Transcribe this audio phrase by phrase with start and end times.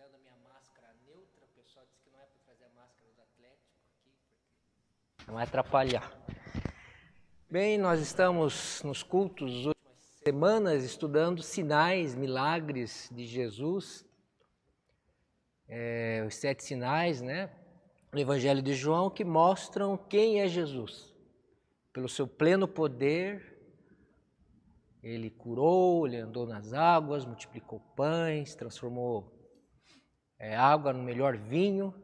[0.00, 3.10] tirando a minha máscara neutra, o pessoal disse que não é para trazer a máscara
[3.14, 4.10] do Atlético aqui,
[5.16, 6.10] porque não vai atrapalhar.
[7.50, 14.06] Bem, nós estamos nos cultos as últimas semanas estudando sinais, milagres de Jesus,
[15.68, 17.50] é, os sete sinais, né?
[18.10, 21.14] No Evangelho de João que mostram quem é Jesus.
[21.92, 23.60] Pelo seu pleno poder,
[25.02, 29.39] ele curou, ele andou nas águas, multiplicou pães, transformou
[30.40, 31.94] é, água no melhor vinho.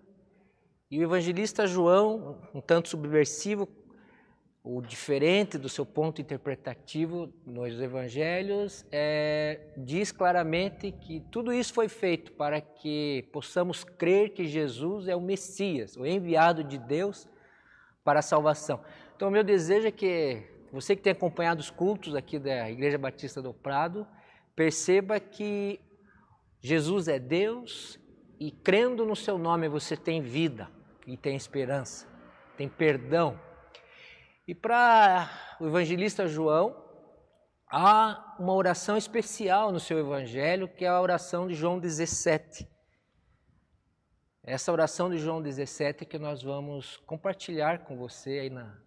[0.90, 3.66] E o evangelista João, um tanto subversivo,
[4.62, 11.88] o diferente do seu ponto interpretativo nos evangelhos, é, diz claramente que tudo isso foi
[11.88, 17.28] feito para que possamos crer que Jesus é o Messias, o enviado de Deus
[18.04, 18.80] para a salvação.
[19.16, 20.42] Então, meu desejo é que
[20.73, 24.06] você que tem acompanhado os cultos aqui da Igreja Batista do Prado,
[24.54, 25.80] perceba que
[26.60, 27.98] Jesus é Deus
[28.38, 30.70] e crendo no seu nome você tem vida
[31.06, 32.06] e tem esperança,
[32.56, 33.40] tem perdão.
[34.46, 36.84] E para o evangelista João,
[37.68, 42.68] há uma oração especial no seu evangelho, que é a oração de João 17.
[44.43, 48.78] Essa oração de João 17 é que nós vamos compartilhar com você aí na,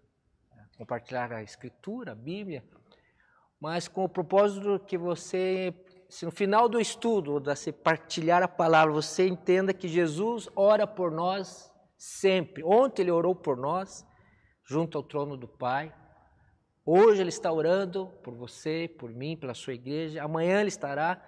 [0.77, 2.63] compartilhar a Escritura, a Bíblia,
[3.59, 5.73] mas com o propósito que você,
[6.09, 10.87] se no final do estudo, da se partilhar a palavra, você entenda que Jesus ora
[10.87, 12.63] por nós sempre.
[12.63, 14.03] Ontem ele orou por nós,
[14.63, 15.93] junto ao trono do Pai.
[16.83, 20.23] Hoje ele está orando por você, por mim, pela sua igreja.
[20.23, 21.23] Amanhã ele estará.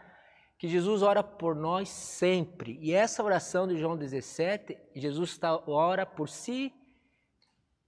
[0.57, 2.77] Que Jesus ora por nós sempre.
[2.81, 6.73] E essa oração de João 17, Jesus está, ora por si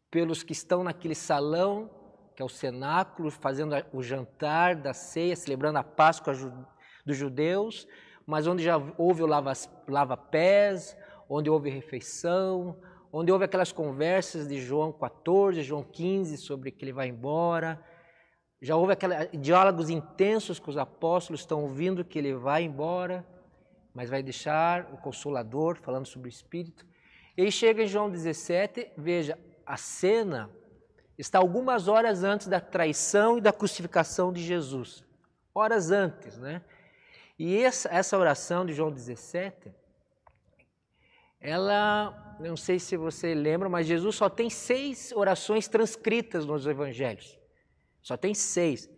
[0.09, 1.89] pelos que estão naquele salão,
[2.35, 6.33] que é o cenáculo, fazendo o jantar da ceia, celebrando a Páscoa
[7.05, 7.87] dos judeus,
[8.25, 9.27] mas onde já houve o
[9.87, 10.97] lava-pés,
[11.29, 12.79] onde houve refeição,
[13.11, 17.79] onde houve aquelas conversas de João 14, João 15 sobre que ele vai embora.
[18.61, 23.25] Já houve aqueles diálogos intensos que os apóstolos estão ouvindo que ele vai embora,
[23.93, 26.85] mas vai deixar o Consolador falando sobre o Espírito.
[27.37, 30.49] E aí chega em João 17, veja, a cena
[31.17, 35.03] está algumas horas antes da traição e da crucificação de Jesus.
[35.53, 36.63] Horas antes, né?
[37.37, 39.71] E essa, essa oração de João 17,
[41.39, 47.37] ela, não sei se você lembra, mas Jesus só tem seis orações transcritas nos evangelhos.
[48.01, 48.89] Só tem seis.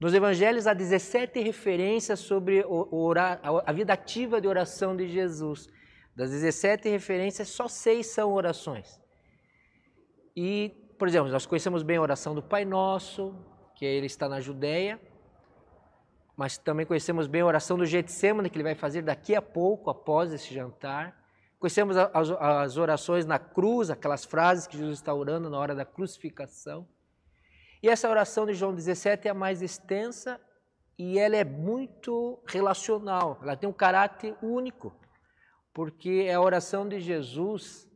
[0.00, 5.68] Nos evangelhos há 17 referências sobre orar, a vida ativa de oração de Jesus.
[6.14, 9.00] Das 17 referências, só seis são orações.
[10.36, 13.34] E, por exemplo, nós conhecemos bem a oração do Pai Nosso,
[13.76, 15.00] que ele está na Judéia,
[16.36, 19.90] mas também conhecemos bem a oração do Getsemane, que ele vai fazer daqui a pouco,
[19.90, 21.20] após esse jantar.
[21.58, 25.84] Conhecemos as, as orações na cruz, aquelas frases que Jesus está orando na hora da
[25.84, 26.88] crucificação.
[27.82, 30.40] E essa oração de João 17 é a mais extensa
[30.98, 34.94] e ela é muito relacional, ela tem um caráter único,
[35.72, 37.88] porque é a oração de Jesus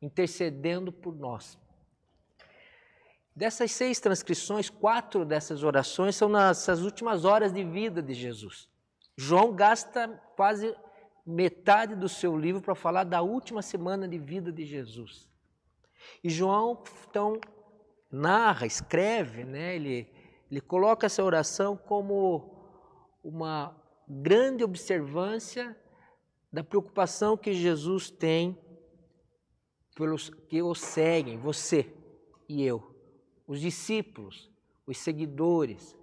[0.00, 1.58] intercedendo por nós.
[3.36, 8.68] Dessas seis transcrições, quatro dessas orações são nessas últimas horas de vida de Jesus.
[9.16, 10.74] João gasta quase
[11.26, 15.28] metade do seu livro para falar da última semana de vida de Jesus.
[16.22, 17.40] E João, então,
[18.08, 19.74] narra, escreve, né?
[19.74, 20.08] ele,
[20.48, 22.54] ele coloca essa oração como
[23.22, 23.74] uma
[24.08, 25.76] grande observância
[26.52, 28.56] da preocupação que Jesus tem
[29.96, 31.92] pelos que o seguem, você
[32.48, 32.93] e eu
[33.46, 34.50] os discípulos,
[34.86, 35.96] os seguidores,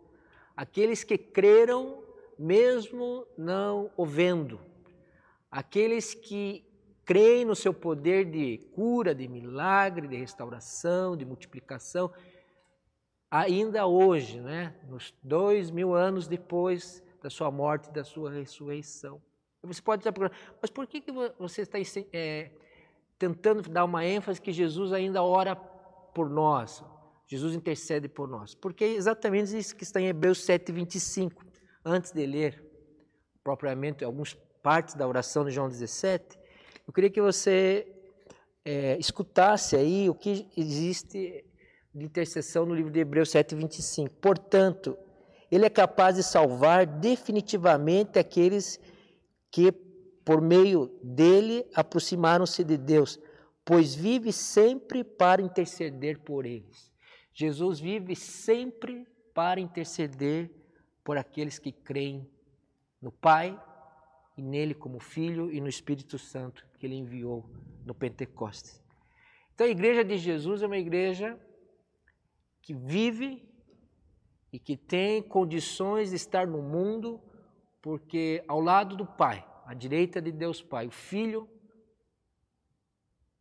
[0.55, 2.03] aqueles que creram
[2.37, 4.59] mesmo não o vendo,
[5.49, 6.65] aqueles que
[7.05, 12.11] creem no seu poder de cura, de milagre, de restauração, de multiplicação,
[13.29, 19.21] ainda hoje, né, nos dois mil anos depois da sua morte e da sua ressurreição.
[19.63, 21.77] Você pode estar perguntando, mas por que, que você está
[22.11, 22.51] é,
[23.19, 26.83] tentando dar uma ênfase que Jesus ainda ora por nós?
[27.27, 28.53] Jesus intercede por nós.
[28.53, 31.45] Porque é exatamente isso que está em Hebreus 7, 25.
[31.83, 32.63] Antes de ler
[33.43, 36.37] propriamente algumas partes da oração de João 17,
[36.87, 37.87] eu queria que você
[38.63, 41.43] é, escutasse aí o que existe
[41.93, 44.15] de intercessão no livro de Hebreus 7, 25.
[44.15, 44.97] Portanto,
[45.49, 48.79] ele é capaz de salvar definitivamente aqueles
[49.49, 49.71] que,
[50.23, 53.19] por meio dele, aproximaram-se de Deus,
[53.65, 56.90] pois vive sempre para interceder por eles.
[57.33, 60.51] Jesus vive sempre para interceder
[61.03, 62.29] por aqueles que creem
[63.01, 63.59] no Pai,
[64.37, 67.49] e nele como Filho e no Espírito Santo que ele enviou
[67.85, 68.81] no Pentecostes.
[69.53, 71.39] Então a igreja de Jesus é uma igreja
[72.61, 73.47] que vive
[74.51, 77.21] e que tem condições de estar no mundo,
[77.81, 81.49] porque ao lado do Pai, à direita de Deus Pai, o Filho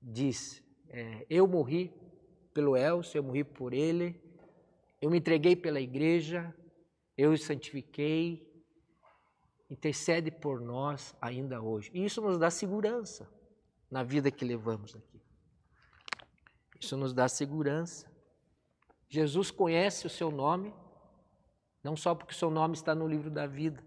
[0.00, 1.92] diz: é, Eu morri
[2.52, 4.20] pelo Elcio, eu morri por ele,
[5.00, 6.54] eu me entreguei pela igreja,
[7.16, 8.50] eu o santifiquei,
[9.70, 11.90] intercede por nós ainda hoje.
[11.94, 13.30] E isso nos dá segurança
[13.90, 15.20] na vida que levamos aqui.
[16.80, 18.10] Isso nos dá segurança.
[19.08, 20.74] Jesus conhece o seu nome,
[21.82, 23.82] não só porque o seu nome está no livro da vida,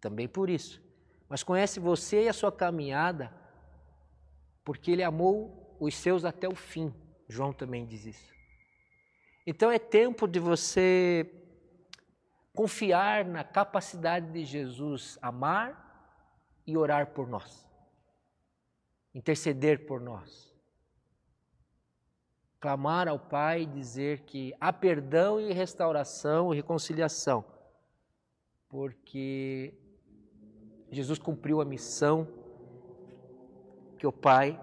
[0.00, 0.80] também por isso,
[1.28, 3.32] mas conhece você e a sua caminhada,
[4.64, 6.92] porque ele amou os seus até o fim.
[7.32, 8.32] João também diz isso.
[9.46, 11.28] Então é tempo de você
[12.54, 15.80] confiar na capacidade de Jesus amar
[16.66, 17.66] e orar por nós,
[19.14, 20.54] interceder por nós,
[22.60, 27.44] clamar ao Pai e dizer que há perdão e restauração e reconciliação,
[28.68, 29.74] porque
[30.90, 32.28] Jesus cumpriu a missão
[33.98, 34.60] que o Pai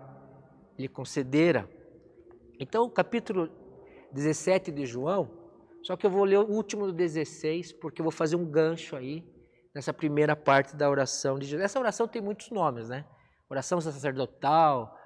[0.78, 1.79] lhe concedera.
[2.60, 3.50] Então, o capítulo
[4.12, 5.40] 17 de João
[5.82, 8.96] só que eu vou ler o último do 16, porque eu vou fazer um gancho
[8.96, 9.24] aí
[9.74, 11.64] nessa primeira parte da oração de Jesus.
[11.64, 13.06] Essa oração tem muitos nomes, né?
[13.50, 14.98] Oração sacerdotal,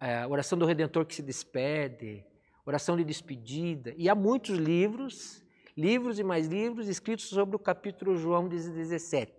[0.00, 2.24] é, oração do Redentor que se despede,
[2.66, 3.94] oração de despedida.
[3.96, 5.44] E há muitos livros,
[5.76, 9.32] livros e mais livros, escritos sobre o capítulo João 17.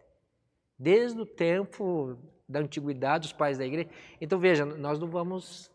[0.79, 2.17] Desde o tempo
[2.47, 3.89] da antiguidade, os pais da igreja.
[4.19, 5.70] Então veja, nós não vamos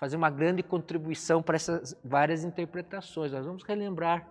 [0.00, 3.32] fazer uma grande contribuição para essas várias interpretações.
[3.32, 4.26] Nós vamos relembrar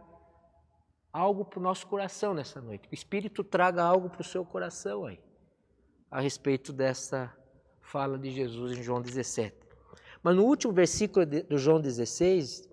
[1.13, 2.89] algo para o nosso coração nessa noite.
[2.91, 5.19] O Espírito traga algo para o seu coração aí,
[6.09, 7.31] a respeito dessa
[7.81, 9.55] fala de Jesus em João 17.
[10.23, 12.67] Mas no último versículo do João 16,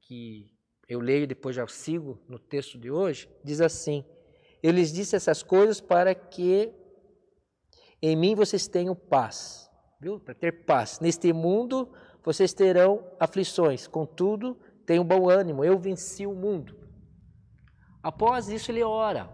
[0.00, 0.52] que
[0.88, 4.04] eu leio e depois já sigo no texto de hoje, diz assim:
[4.60, 6.74] Eu lhes disse essas coisas para que
[8.02, 9.69] em mim vocês tenham paz
[10.00, 10.18] viu?
[10.18, 10.98] Para ter paz.
[11.00, 11.92] Neste mundo
[12.24, 16.76] vocês terão aflições, contudo, tenham bom ânimo, eu venci o mundo.
[18.02, 19.28] Após isso, ele ora.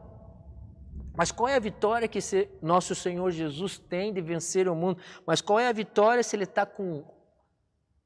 [1.16, 2.18] Mas qual é a vitória que
[2.60, 5.00] nosso Senhor Jesus tem de vencer o mundo?
[5.26, 7.04] Mas qual é a vitória se ele está com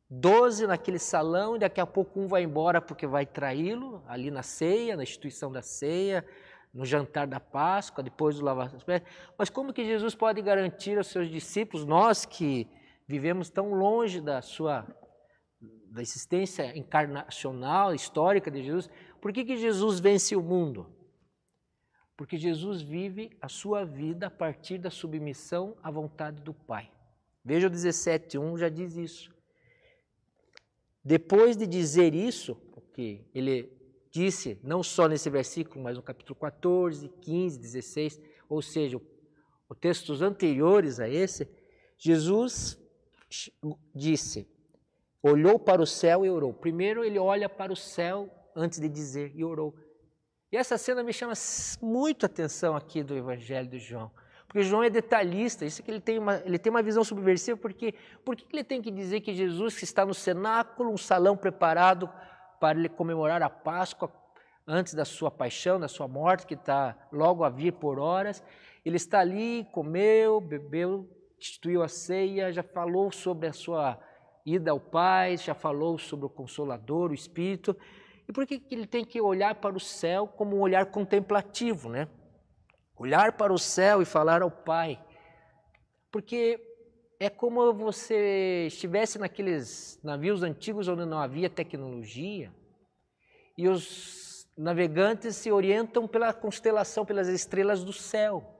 [0.08, 4.42] 12 naquele salão e daqui a pouco um vai embora porque vai traí-lo ali na
[4.42, 6.24] ceia, na instituição da ceia,
[6.72, 9.02] no jantar da Páscoa, depois do lavar os pés.
[9.37, 12.69] Mas como que Jesus pode garantir aos seus discípulos, nós que
[13.08, 14.87] vivemos tão longe da sua
[15.90, 18.88] da existência encarnacional, histórica de Jesus,
[19.20, 20.87] por que, que Jesus vence o mundo?
[22.17, 26.90] Porque Jesus vive a sua vida a partir da submissão à vontade do Pai.
[27.44, 29.34] Veja o 17:1 já diz isso.
[31.05, 33.79] Depois de dizer isso, porque ele
[34.10, 39.00] disse, não só nesse versículo, mas no capítulo 14, 15, 16, ou seja,
[39.68, 41.48] os textos anteriores a esse,
[41.96, 42.78] Jesus
[43.94, 44.48] disse,
[45.22, 46.52] olhou para o céu e orou.
[46.52, 49.74] Primeiro ele olha para o céu antes de dizer e orou.
[50.50, 51.35] E essa cena me chama
[51.80, 54.11] muito atenção aqui do Evangelho de João.
[54.49, 57.56] Porque João é detalhista, isso é que ele tem uma, ele tem uma visão subversiva,
[57.56, 57.94] porque
[58.25, 62.11] por que ele tem que dizer que Jesus que está no cenáculo, um salão preparado
[62.61, 64.12] para comemorar a Páscoa
[64.67, 68.43] antes da sua paixão, da sua morte, que está logo a vir por horas.
[68.85, 73.99] Ele está ali, comeu, bebeu, instituiu a ceia, já falou sobre a sua
[74.45, 77.76] ida ao Pai, já falou sobre o Consolador, o Espírito.
[78.29, 82.07] E por que ele tem que olhar para o céu como um olhar contemplativo, né?
[82.97, 85.02] Olhar para o céu e falar ao Pai.
[86.12, 86.69] Porque
[87.22, 92.50] é como você estivesse naqueles navios antigos onde não havia tecnologia
[93.58, 98.58] e os navegantes se orientam pela constelação, pelas estrelas do céu.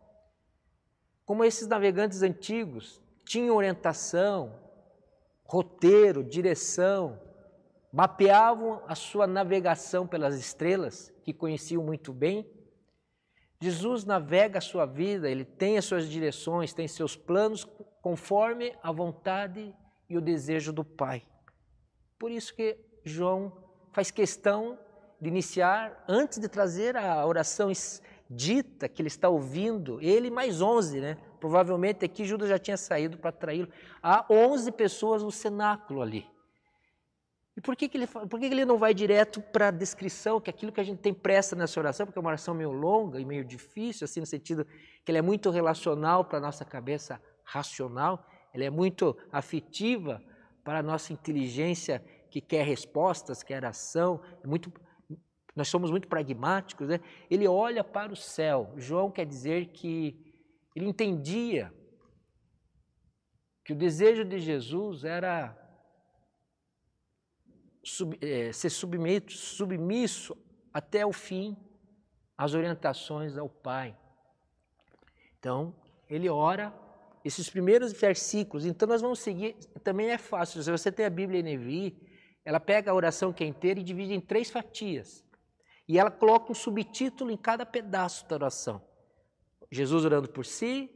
[1.25, 4.55] Como esses navegantes antigos tinham orientação,
[5.43, 7.19] roteiro, direção,
[7.91, 12.47] mapeavam a sua navegação pelas estrelas, que conheciam muito bem.
[13.59, 17.67] Jesus navega a sua vida, ele tem as suas direções, tem seus planos
[18.03, 19.75] conforme a vontade
[20.09, 21.23] e o desejo do Pai.
[22.19, 23.53] Por isso que João
[23.93, 24.79] faz questão
[25.21, 27.71] de iniciar, antes de trazer a oração
[28.29, 31.17] dita que ele está ouvindo, ele mais onze, né?
[31.39, 33.69] Provavelmente aqui Judas já tinha saído para traí-lo.
[34.03, 36.27] Há onze pessoas no cenáculo ali.
[37.57, 40.41] E por que, que, ele, por que, que ele não vai direto para a descrição,
[40.41, 42.71] que é aquilo que a gente tem pressa nessa oração, porque é uma oração meio
[42.71, 44.65] longa e meio difícil, assim, no sentido
[45.05, 50.23] que ela é muito relacional para a nossa cabeça racional, ela é muito afetiva
[50.63, 54.73] para a nossa inteligência que quer respostas, quer ação, é muito,
[55.55, 57.01] nós somos muito pragmáticos, né?
[57.29, 58.73] Ele olha para o céu.
[58.77, 60.33] João quer dizer que
[60.77, 61.75] ele entendia
[63.65, 65.57] que o desejo de Jesus era
[67.83, 70.37] sub, é, ser submisso, submisso
[70.73, 71.57] até o fim
[72.39, 73.99] às orientações ao Pai.
[75.39, 75.75] Então,
[76.09, 76.73] ele ora
[77.25, 78.65] esses primeiros versículos.
[78.65, 79.55] Então, nós vamos seguir.
[79.83, 80.63] Também é fácil.
[80.63, 81.97] Se você tem a Bíblia NVI,
[82.45, 85.25] ela pega a oração que é inteira e divide em três fatias.
[85.87, 88.83] E ela coloca um subtítulo em cada pedaço da oração.
[89.71, 90.91] Jesus orando por si,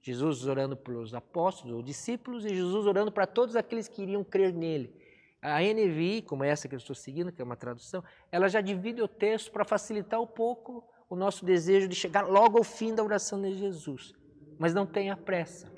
[0.00, 4.52] Jesus orando pelos apóstolos ou discípulos e Jesus orando para todos aqueles que iriam crer
[4.52, 4.94] nele.
[5.42, 8.02] A NVI, como é essa que eu estou seguindo, que é uma tradução,
[8.32, 12.58] ela já divide o texto para facilitar um pouco o nosso desejo de chegar logo
[12.58, 14.14] ao fim da oração de Jesus.
[14.58, 15.72] Mas não tenha pressa.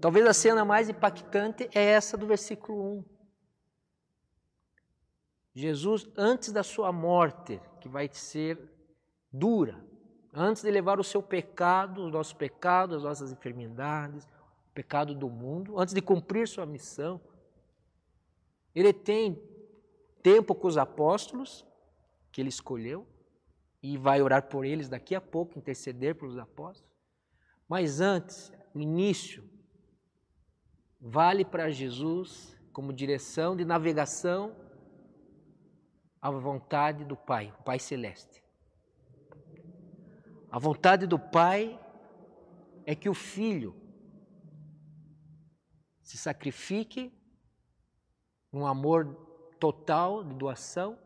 [0.00, 3.04] Talvez a cena mais impactante é essa do versículo 1.
[5.54, 8.58] Jesus, antes da sua morte, que vai ser
[9.30, 9.84] dura,
[10.32, 15.28] antes de levar o seu pecado, o nosso pecado, as nossas enfermidades, o pecado do
[15.28, 17.20] mundo, antes de cumprir sua missão,
[18.74, 19.40] ele tem
[20.22, 21.66] tempo com os apóstolos,
[22.30, 23.06] que ele escolheu,
[23.82, 26.91] e vai orar por eles daqui a pouco, interceder pelos apóstolos.
[27.72, 29.42] Mas antes, o início,
[31.00, 34.54] vale para Jesus como direção de navegação
[36.20, 38.44] à vontade do Pai, o Pai Celeste.
[40.50, 41.80] A vontade do Pai
[42.84, 43.74] é que o Filho
[46.02, 47.10] se sacrifique
[48.52, 49.14] um amor
[49.58, 50.98] total de doação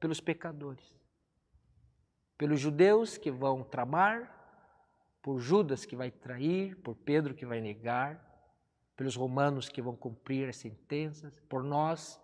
[0.00, 1.00] pelos pecadores.
[2.36, 4.39] Pelos judeus que vão tramar,
[5.22, 8.30] por Judas que vai trair, por Pedro que vai negar,
[8.96, 12.20] pelos romanos que vão cumprir as sentenças, por nós,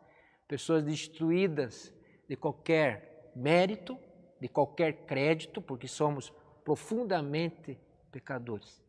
[0.46, 1.92] pessoas destruídas
[2.28, 3.98] de qualquer mérito,
[4.40, 6.32] de qualquer crédito, porque somos
[6.64, 7.78] profundamente
[8.10, 8.82] pecadores.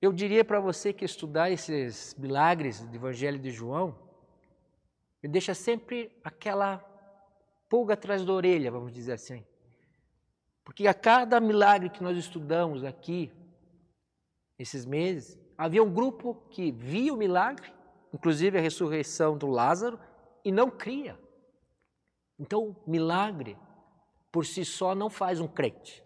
[0.00, 3.96] Eu diria para você que estudar esses milagres do Evangelho de João
[5.22, 6.78] me deixa sempre aquela
[7.68, 9.46] pulga atrás da orelha, vamos dizer assim.
[10.64, 13.32] Porque a cada milagre que nós estudamos aqui,
[14.58, 17.72] esses meses, havia um grupo que via o milagre,
[18.12, 19.98] inclusive a ressurreição do Lázaro,
[20.44, 21.18] e não cria.
[22.38, 23.56] Então, milagre
[24.30, 26.02] por si só não faz um crente.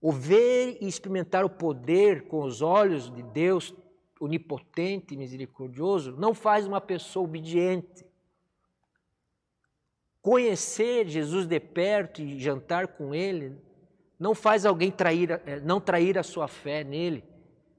[0.00, 3.74] O ver e experimentar o poder com os olhos de Deus
[4.20, 8.06] onipotente e misericordioso não faz uma pessoa obediente.
[10.24, 13.60] Conhecer Jesus de perto e jantar com Ele
[14.18, 17.22] não faz alguém trair, eh, não trair a sua fé nele,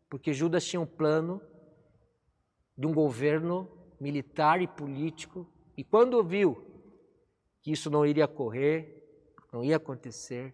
[0.08, 1.42] porque Judas tinha um plano
[2.78, 3.68] de um governo
[4.00, 6.64] militar e político, e quando viu
[7.64, 8.96] que isso não iria ocorrer,
[9.52, 10.54] não ia acontecer,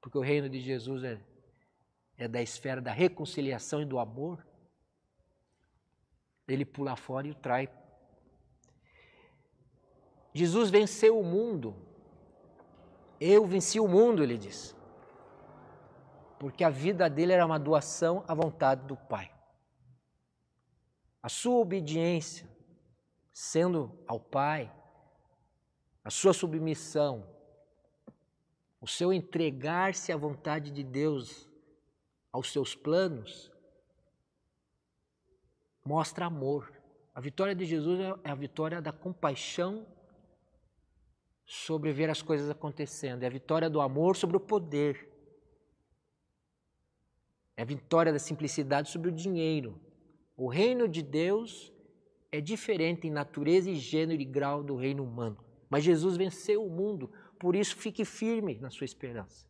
[0.00, 1.24] porque o reino de Jesus é,
[2.18, 4.44] é da esfera da reconciliação e do amor,
[6.48, 7.68] ele pula fora e o trai.
[10.32, 11.74] Jesus venceu o mundo.
[13.20, 14.76] Eu venci o mundo, ele diz.
[16.38, 19.30] Porque a vida dele era uma doação à vontade do Pai.
[21.22, 22.48] A sua obediência,
[23.32, 24.72] sendo ao Pai,
[26.02, 27.26] a sua submissão,
[28.80, 31.46] o seu entregar-se à vontade de Deus,
[32.32, 33.52] aos seus planos,
[35.84, 36.72] mostra amor.
[37.14, 39.86] A vitória de Jesus é a vitória da compaixão
[41.52, 45.10] sobre ver as coisas acontecendo, é a vitória do amor sobre o poder,
[47.56, 49.80] é a vitória da simplicidade sobre o dinheiro.
[50.36, 51.72] O reino de Deus
[52.30, 56.70] é diferente em natureza e gênero e grau do reino humano, mas Jesus venceu o
[56.70, 59.44] mundo por isso, fique firme na sua esperança.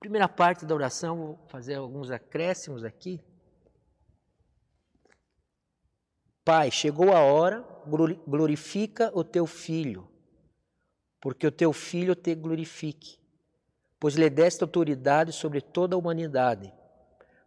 [0.00, 3.22] Primeira parte da oração, vou fazer alguns acréscimos aqui.
[6.44, 10.08] Pai, chegou a hora, glorifica o teu filho,
[11.20, 13.18] porque o teu filho te glorifique,
[13.98, 16.72] pois lhe deste autoridade sobre toda a humanidade,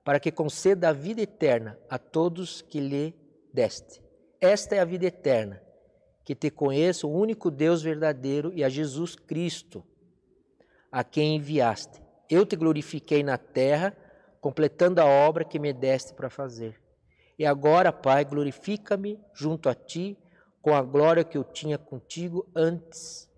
[0.03, 3.15] para que conceda a vida eterna a todos que lhe
[3.53, 4.01] deste.
[4.41, 5.62] Esta é a vida eterna
[6.24, 9.84] que te conheça o único Deus verdadeiro e a Jesus Cristo,
[10.91, 12.00] a quem enviaste.
[12.29, 13.98] Eu te glorifiquei na terra,
[14.39, 16.79] completando a obra que me deste para fazer.
[17.38, 20.17] E agora, Pai, glorifica-me junto a ti
[20.61, 23.29] com a glória que eu tinha contigo antes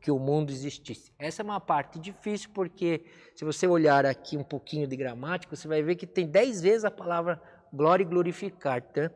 [0.00, 1.12] que o mundo existisse.
[1.18, 5.68] Essa é uma parte difícil porque se você olhar aqui um pouquinho de gramática, você
[5.68, 7.40] vai ver que tem dez vezes a palavra
[7.72, 8.82] glória e glorificar.
[8.82, 9.10] Tá?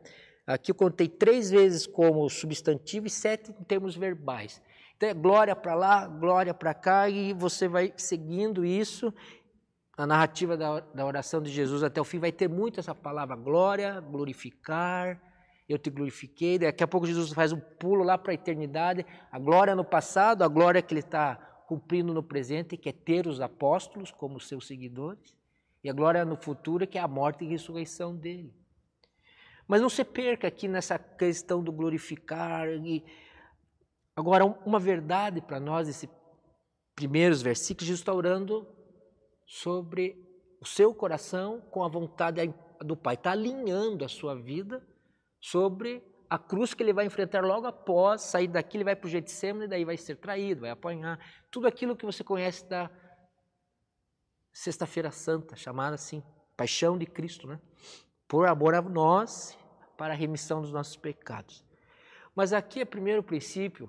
[0.47, 4.62] Aqui eu contei três vezes como substantivo e sete em termos verbais.
[4.97, 9.12] Então é glória para lá, glória para cá e você vai seguindo isso.
[9.99, 13.35] A narrativa da, da oração de Jesus até o fim vai ter muito essa palavra
[13.35, 15.21] glória, glorificar,
[15.68, 16.58] eu te glorifiquei.
[16.58, 19.04] Daqui a pouco Jesus faz um pulo lá para a eternidade.
[19.30, 23.26] A glória no passado, a glória que ele está cumprindo no presente, que é ter
[23.26, 25.35] os apóstolos como seus seguidores.
[25.82, 28.54] E a glória no futuro, que é a morte e ressurreição dele.
[29.66, 32.68] Mas não se perca aqui nessa questão do glorificar.
[32.68, 33.04] E...
[34.14, 36.08] Agora, uma verdade para nós, esses
[36.94, 38.66] primeiros versículos, Jesus está orando
[39.44, 40.25] sobre
[40.61, 43.14] o seu coração com a vontade do Pai.
[43.14, 44.82] Está alinhando a sua vida
[45.40, 49.11] sobre a cruz que ele vai enfrentar logo após sair daqui, ele vai para o
[49.11, 51.19] Getsemane, daí vai ser traído, vai apanhar.
[51.50, 52.90] Tudo aquilo que você conhece da
[54.52, 56.23] Sexta-feira Santa, chamada assim,
[56.57, 57.61] Paixão de Cristo, né?
[58.26, 59.57] Por amor a nós,
[59.97, 61.64] para a remissão dos nossos pecados.
[62.35, 63.88] Mas aqui é o primeiro princípio,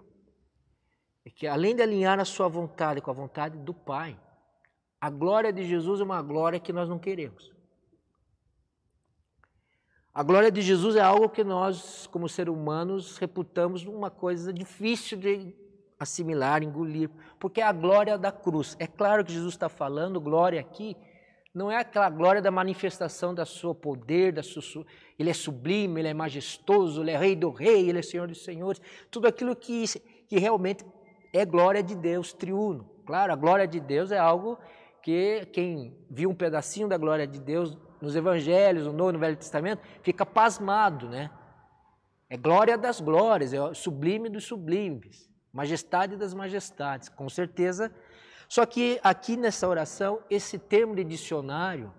[1.26, 4.20] é que além de alinhar a sua vontade com a vontade do Pai,
[5.00, 7.52] a glória de Jesus é uma glória que nós não queremos.
[10.18, 15.16] A glória de Jesus é algo que nós, como seres humanos, reputamos uma coisa difícil
[15.16, 15.54] de
[16.00, 17.08] assimilar, engolir,
[17.40, 18.76] porque é a glória da cruz.
[18.80, 20.98] É claro que Jesus está falando glória aqui,
[21.54, 24.84] não é aquela glória da manifestação da sua poder, da sua,
[25.20, 28.44] ele é sublime, ele é majestoso, ele é rei do rei, ele é senhor dos
[28.44, 28.82] senhores,
[29.12, 29.84] tudo aquilo que,
[30.28, 30.84] que realmente
[31.32, 32.90] é glória de Deus triuno.
[33.06, 34.58] Claro, a glória de Deus é algo
[35.04, 39.20] que quem viu um pedacinho da glória de Deus nos evangelhos, no Novo e no
[39.20, 41.30] Velho Testamento, fica pasmado, né?
[42.30, 47.94] É glória das glórias, é sublime dos sublimes, majestade das majestades, com certeza.
[48.50, 51.94] Só que aqui nessa oração, esse termo de dicionário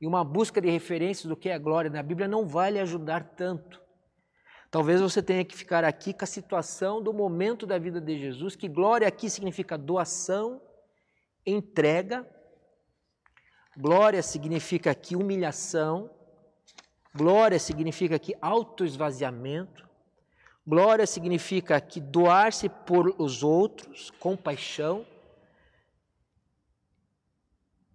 [0.00, 3.24] e uma busca de referências do que é glória na Bíblia não vai lhe ajudar
[3.36, 3.80] tanto.
[4.70, 8.56] Talvez você tenha que ficar aqui com a situação do momento da vida de Jesus,
[8.56, 10.60] que glória aqui significa doação,
[11.46, 12.28] entrega
[13.76, 16.08] Glória significa aqui humilhação,
[17.12, 19.88] glória significa aqui autoesvaziamento,
[20.64, 25.04] glória significa aqui doar-se por os outros, compaixão.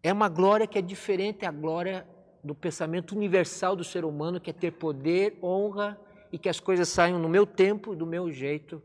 [0.03, 2.05] É uma glória que é diferente da glória
[2.43, 5.97] do pensamento universal do ser humano, que é ter poder, honra
[6.29, 8.83] e que as coisas saiam no meu tempo, do meu jeito,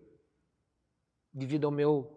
[1.32, 2.08] devido ao meu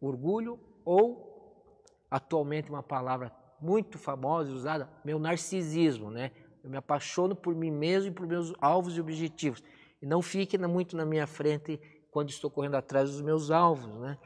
[0.00, 6.32] orgulho ou, atualmente, uma palavra muito famosa e usada, meu narcisismo, né?
[6.62, 9.62] Eu me apaixono por mim mesmo e por meus alvos e objetivos.
[10.00, 14.18] E não fique muito na minha frente quando estou correndo atrás dos meus alvos, né?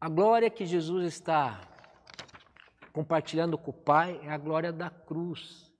[0.00, 1.60] A glória que Jesus está
[2.92, 5.72] compartilhando com o Pai é a glória da cruz.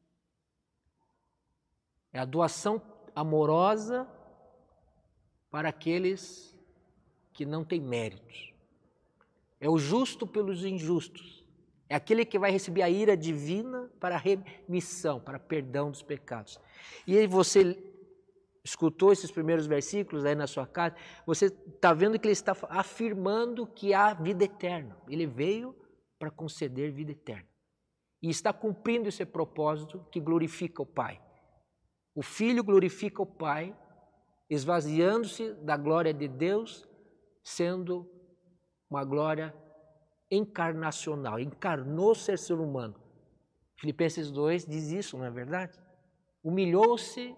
[2.12, 2.80] É a doação
[3.14, 4.06] amorosa
[5.50, 6.56] para aqueles
[7.32, 8.52] que não têm méritos.
[9.60, 11.39] É o justo pelos injustos.
[11.90, 16.60] É aquele que vai receber a ira divina para remissão, para perdão dos pecados.
[17.04, 17.76] E aí você
[18.62, 20.94] escutou esses primeiros versículos aí na sua casa,
[21.26, 24.96] você está vendo que ele está afirmando que há vida eterna.
[25.08, 25.74] Ele veio
[26.16, 27.48] para conceder vida eterna.
[28.22, 31.20] E está cumprindo esse propósito que glorifica o Pai.
[32.14, 33.76] O Filho glorifica o Pai,
[34.48, 36.86] esvaziando-se da glória de Deus,
[37.42, 38.08] sendo
[38.88, 39.52] uma glória
[40.30, 42.94] encarnacional, encarnou ser ser humano.
[43.76, 45.78] Filipenses 2 diz isso, não é verdade?
[46.42, 47.34] Humilhou-se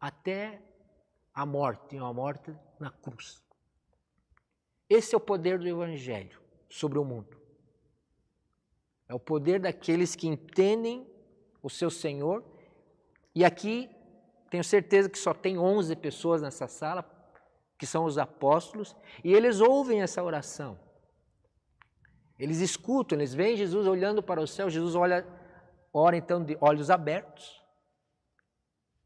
[0.00, 0.62] até
[1.32, 3.42] a morte, a morte na cruz.
[4.88, 7.36] Esse é o poder do Evangelho sobre o mundo.
[9.08, 11.06] É o poder daqueles que entendem
[11.62, 12.44] o seu Senhor.
[13.34, 13.90] E aqui
[14.50, 17.04] tenho certeza que só tem 11 pessoas nessa sala,
[17.76, 20.78] que são os apóstolos, e eles ouvem essa oração.
[22.38, 25.26] Eles escutam, eles veem Jesus olhando para o céu, Jesus olha,
[25.92, 27.62] ora então de olhos abertos,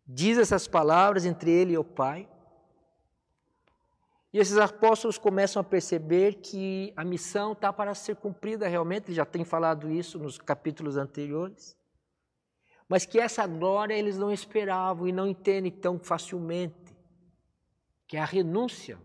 [0.07, 2.29] diz essas palavras entre ele e o Pai.
[4.33, 9.25] E esses apóstolos começam a perceber que a missão está para ser cumprida realmente, já
[9.25, 11.77] tem falado isso nos capítulos anteriores,
[12.89, 16.97] mas que essa glória eles não esperavam e não entendem tão facilmente,
[18.07, 18.99] que é a renúncia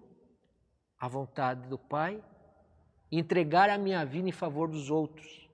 [0.97, 2.23] à vontade do Pai
[3.19, 5.49] entregar a minha vida em favor dos outros.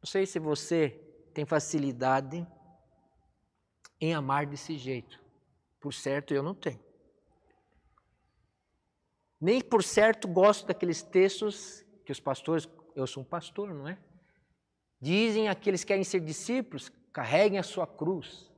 [0.00, 0.90] Não sei se você
[1.32, 2.46] tem facilidade
[4.00, 5.20] em amar desse jeito.
[5.80, 6.80] Por certo, eu não tenho.
[9.40, 13.98] Nem por certo gosto daqueles textos que os pastores, eu sou um pastor, não é?
[15.00, 18.50] Dizem aqueles que querem ser discípulos, carreguem a sua cruz.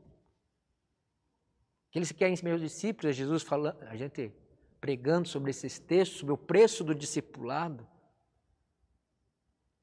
[1.90, 4.32] Aqueles que querem ser meus discípulos, é Jesus falando, a gente
[4.80, 7.86] pregando sobre esses textos, sobre o preço do discipulado.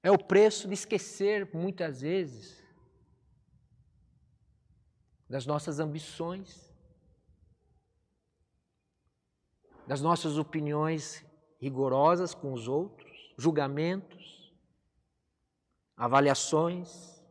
[0.01, 2.63] É o preço de esquecer, muitas vezes,
[5.29, 6.73] das nossas ambições,
[9.85, 11.25] das nossas opiniões
[11.59, 14.53] rigorosas com os outros, julgamentos,
[15.95, 17.21] avaliações.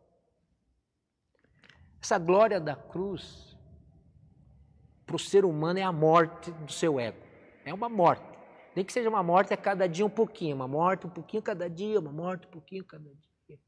[2.00, 3.56] Essa glória da cruz
[5.04, 7.25] para o ser humano é a morte do seu ego.
[7.66, 8.24] É uma morte.
[8.74, 11.68] Nem que seja uma morte a cada dia um pouquinho, uma morte um pouquinho cada
[11.68, 13.58] dia, uma morte um pouquinho cada dia.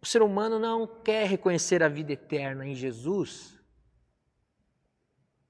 [0.00, 3.60] O ser humano não quer reconhecer a vida eterna em Jesus,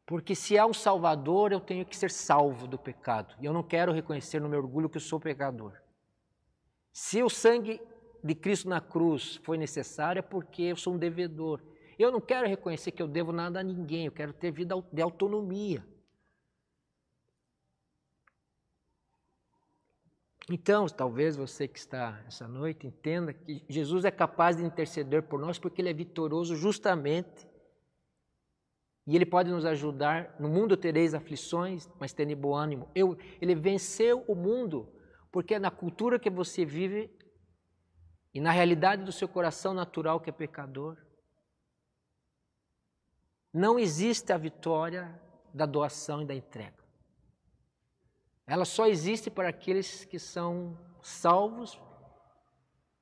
[0.06, 3.34] porque se há um Salvador, eu tenho que ser salvo do pecado.
[3.40, 5.74] E eu não quero reconhecer no meu orgulho que eu sou pecador.
[6.90, 7.80] Se o sangue
[8.24, 11.62] de Cristo na cruz foi necessário, é porque eu sou um devedor.
[11.98, 15.02] Eu não quero reconhecer que eu devo nada a ninguém, eu quero ter vida de
[15.02, 15.84] autonomia.
[20.48, 25.40] Então, talvez você que está essa noite entenda que Jesus é capaz de interceder por
[25.40, 27.48] nós porque ele é vitorioso justamente.
[29.06, 30.36] E ele pode nos ajudar.
[30.38, 32.88] No mundo tereis aflições, mas tende bom ânimo.
[32.94, 34.92] Eu, ele venceu o mundo
[35.32, 37.10] porque é na cultura que você vive
[38.32, 40.96] e na realidade do seu coração natural que é pecador,
[43.56, 45.18] não existe a vitória
[45.54, 46.84] da doação e da entrega.
[48.46, 51.80] Ela só existe para aqueles que são salvos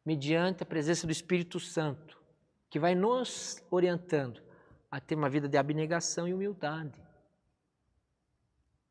[0.05, 2.23] mediante a presença do Espírito Santo,
[2.71, 4.41] que vai nos orientando
[4.89, 7.03] a ter uma vida de abnegação e humildade.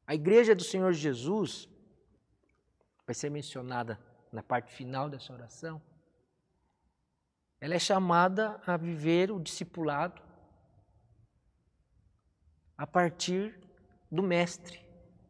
[0.05, 1.69] A igreja do Senhor Jesus
[3.07, 3.97] vai ser mencionada
[4.33, 5.81] na parte final dessa oração.
[7.61, 10.32] Ela é chamada a viver o discipulado
[12.77, 13.59] a partir
[14.11, 14.79] do Mestre.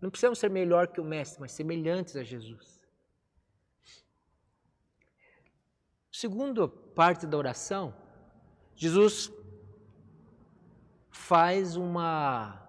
[0.01, 2.81] Não precisamos ser melhor que o Mestre, mas semelhantes a Jesus.
[6.11, 7.95] Segundo parte da oração,
[8.75, 9.31] Jesus
[11.09, 12.59] faz uma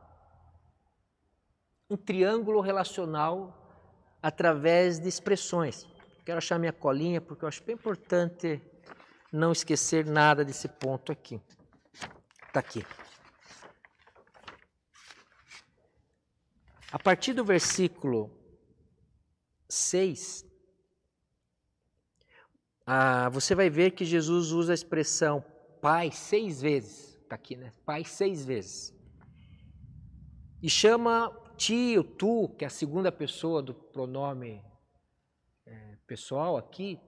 [1.90, 3.60] um triângulo relacional
[4.22, 5.86] através de expressões.
[6.24, 8.62] Quero achar minha colinha porque eu acho bem importante
[9.30, 11.40] não esquecer nada desse ponto aqui.
[12.46, 12.86] Está aqui.
[16.94, 18.30] A partir do versículo
[19.68, 20.46] 6,
[22.86, 25.44] ah, você vai ver que Jesus usa a expressão
[25.82, 27.18] Pai seis vezes.
[27.20, 27.72] Está aqui, né?
[27.84, 28.94] Pai seis vezes.
[30.62, 34.64] E chama tio, tu, que é a segunda pessoa do pronome
[35.66, 37.00] é, pessoal aqui,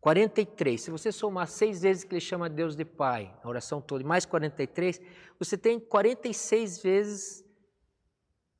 [0.00, 0.82] 43.
[0.82, 4.06] Se você somar seis vezes que ele chama Deus de Pai, a oração toda, e
[4.06, 5.00] mais 43,
[5.38, 7.49] você tem 46 vezes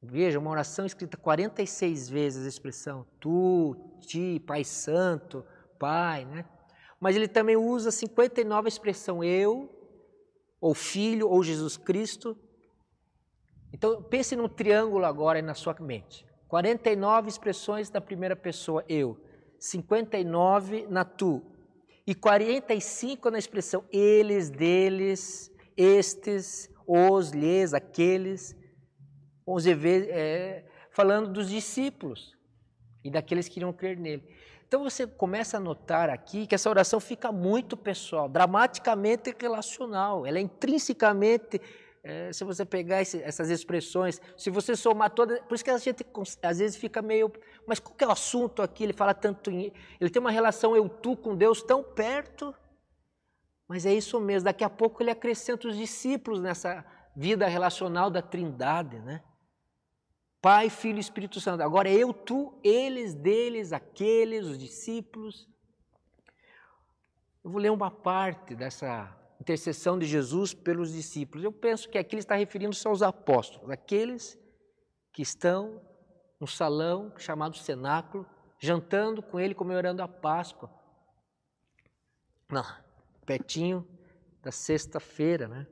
[0.02, 5.44] Veja, uma oração escrita 46 vezes a expressão tu, ti, Pai Santo,
[5.78, 6.44] Pai, né?
[6.98, 9.68] Mas ele também usa 59 a expressão eu,
[10.60, 12.36] ou Filho, ou Jesus Cristo.
[13.72, 16.26] Então, pense num triângulo agora na sua mente.
[16.48, 19.18] 49 expressões da primeira pessoa, eu.
[19.58, 21.42] 59 na tu.
[22.06, 28.56] E 45 na expressão eles, deles, estes, os, lhes, aqueles.
[29.50, 32.36] 11 vezes, é, falando dos discípulos
[33.02, 34.22] e daqueles que iriam crer nele.
[34.66, 40.38] Então você começa a notar aqui que essa oração fica muito pessoal, dramaticamente relacional, ela
[40.38, 41.60] é intrinsecamente,
[42.04, 45.76] é, se você pegar esse, essas expressões, se você somar todas, por isso que a
[45.76, 46.06] gente
[46.42, 47.32] às vezes fica meio,
[47.66, 48.84] mas qual que é o assunto aqui?
[48.84, 52.54] Ele fala tanto em, ele tem uma relação eu tu com Deus tão perto,
[53.66, 56.84] mas é isso mesmo, daqui a pouco ele acrescenta os discípulos nessa
[57.14, 59.20] vida relacional da trindade, né?
[60.40, 61.62] Pai, Filho e Espírito Santo.
[61.62, 65.48] Agora eu, tu, eles, deles, aqueles, os discípulos.
[67.44, 71.44] Eu vou ler uma parte dessa intercessão de Jesus pelos discípulos.
[71.44, 74.38] Eu penso que aqui ele está referindo-se aos apóstolos, aqueles
[75.12, 75.80] que estão
[76.38, 78.26] no salão chamado cenáculo,
[78.58, 80.70] jantando com ele, comemorando a Páscoa.
[82.48, 82.64] Não,
[83.26, 83.86] pertinho
[84.42, 85.66] da sexta-feira, né?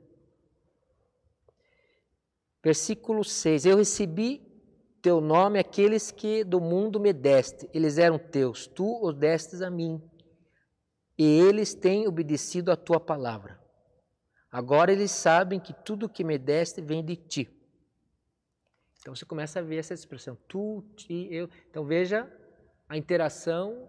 [2.63, 4.48] Versículo 6: Eu recebi
[5.01, 7.69] teu nome aqueles que do mundo me deste.
[7.73, 10.01] Eles eram teus, tu os destes a mim.
[11.17, 13.59] E eles têm obedecido a tua palavra.
[14.51, 17.49] Agora eles sabem que tudo que me deste vem de ti.
[18.99, 21.49] Então você começa a ver essa expressão, tu, ti, eu.
[21.69, 22.31] Então veja
[22.87, 23.87] a interação,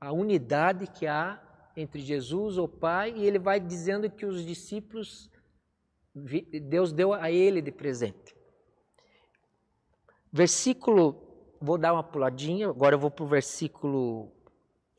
[0.00, 1.42] a unidade que há
[1.76, 5.30] entre Jesus, o Pai, e ele vai dizendo que os discípulos,
[6.14, 8.37] Deus deu a ele de presente.
[10.32, 14.30] Versículo, vou dar uma puladinha, agora eu vou para o versículo,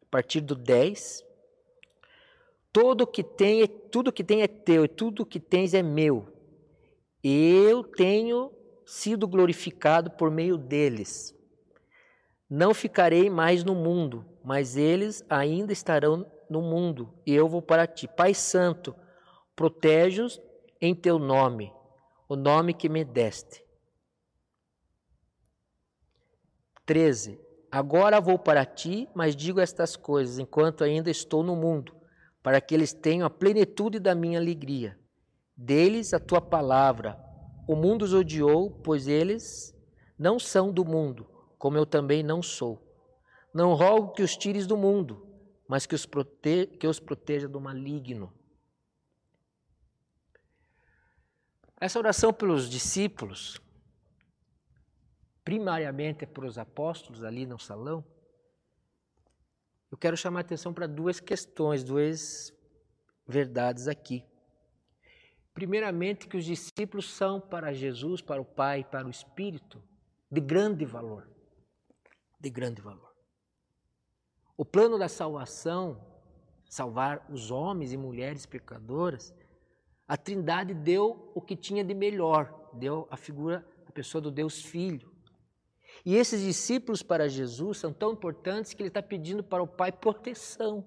[0.01, 1.23] a partir do 10.
[2.71, 6.27] Todo que tem, tudo que tem é teu, e tudo que tens é meu.
[7.23, 8.51] Eu tenho
[8.85, 11.35] sido glorificado por meio deles.
[12.49, 17.85] Não ficarei mais no mundo, mas eles ainda estarão no mundo, e eu vou para
[17.85, 18.07] ti.
[18.07, 18.95] Pai Santo,
[19.55, 20.41] protege-os
[20.81, 21.71] em teu nome,
[22.27, 23.68] o nome que me deste.
[26.89, 27.39] 13.
[27.71, 31.95] Agora vou para ti, mas digo estas coisas enquanto ainda estou no mundo,
[32.41, 34.99] para que eles tenham a plenitude da minha alegria.
[35.55, 37.15] Deles a tua palavra.
[37.67, 39.71] O mundo os odiou, pois eles
[40.17, 42.81] não são do mundo, como eu também não sou.
[43.53, 45.27] Não rogo que os tires do mundo,
[45.67, 48.33] mas que os, prote que os proteja do maligno.
[51.79, 53.61] Essa oração pelos discípulos,
[55.49, 58.05] primariamente para os apóstolos ali no salão,
[59.91, 62.53] eu quero chamar a atenção para duas questões, duas
[63.27, 64.23] verdades aqui.
[65.51, 69.81] Primeiramente, que os discípulos são para Jesus, para o Pai, para o Espírito,
[70.29, 71.27] de grande valor.
[72.39, 73.11] De grande valor.
[74.55, 75.99] O plano da salvação,
[76.69, 79.33] salvar os homens e mulheres pecadoras,
[80.07, 84.61] a Trindade deu o que tinha de melhor, deu a figura, a pessoa do Deus
[84.61, 85.08] Filho.
[86.05, 89.91] E esses discípulos para Jesus são tão importantes que ele está pedindo para o Pai
[89.91, 90.85] proteção.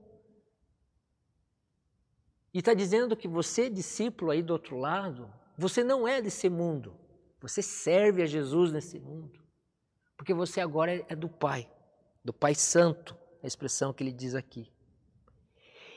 [2.53, 6.95] E está dizendo que você, discípulo aí do outro lado, você não é desse mundo.
[7.41, 9.41] Você serve a Jesus nesse mundo.
[10.17, 11.71] Porque você agora é do Pai,
[12.25, 14.71] do Pai Santo a expressão que ele diz aqui.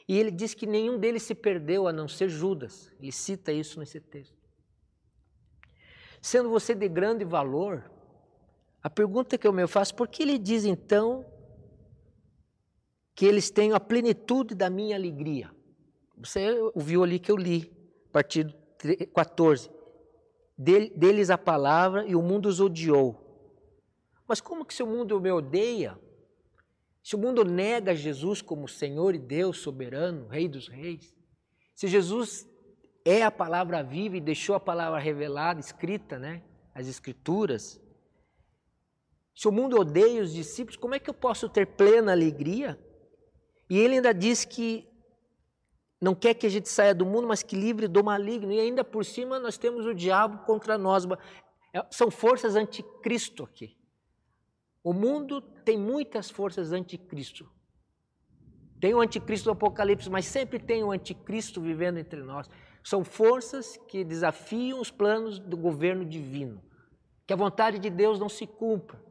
[0.08, 2.92] E ele diz que nenhum deles se perdeu a não ser Judas.
[3.00, 4.36] Ele cita isso nesse texto.
[6.22, 7.90] Sendo você de grande valor,
[8.86, 11.26] a pergunta que eu me faço, por que ele diz então
[13.16, 15.50] que eles têm a plenitude da minha alegria?
[16.16, 17.76] Você ouviu ali que eu li,
[18.10, 18.54] a partir do
[19.12, 19.72] 14.
[20.56, 23.20] Deles a palavra e o mundo os odiou.
[24.28, 26.00] Mas como que se o mundo me odeia,
[27.02, 31.18] se o mundo nega Jesus como Senhor e Deus soberano, Rei dos Reis,
[31.74, 32.48] se Jesus
[33.04, 36.44] é a palavra viva e deixou a palavra revelada, escrita, né?
[36.72, 37.84] As Escrituras.
[39.36, 42.80] Se o mundo odeia os discípulos, como é que eu posso ter plena alegria?
[43.70, 44.88] E ele ainda diz que
[46.02, 48.52] não quer que a gente saia do mundo, mas que livre do maligno.
[48.52, 51.06] E ainda por cima nós temos o diabo contra nós.
[51.74, 53.78] É, são forças anticristo aqui.
[54.84, 57.50] O mundo tem muitas forças anticristo.
[58.80, 62.48] Tem o anticristo do Apocalipse, mas sempre tem o anticristo vivendo entre nós.
[62.84, 66.64] São forças que desafiam os planos do governo divino.
[67.26, 69.04] Que a vontade de Deus não se cumpra.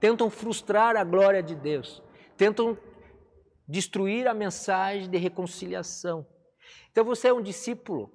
[0.00, 2.02] Tentam frustrar a glória de Deus.
[2.36, 2.76] Tentam
[3.68, 6.26] destruir a mensagem de reconciliação.
[6.90, 8.10] Então você é um discípulo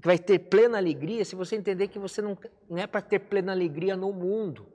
[0.00, 3.18] que vai ter plena alegria se você entender que você não, não é para ter
[3.20, 4.72] plena alegria no mundo.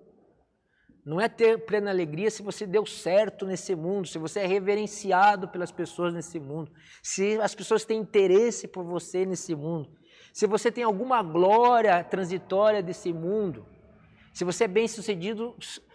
[1.05, 5.49] Não é ter plena alegria se você deu certo nesse mundo, se você é reverenciado
[5.49, 9.91] pelas pessoas nesse mundo, se as pessoas têm interesse por você nesse mundo,
[10.31, 13.65] se você tem alguma glória transitória desse mundo,
[14.33, 15.53] se você é bem sucedido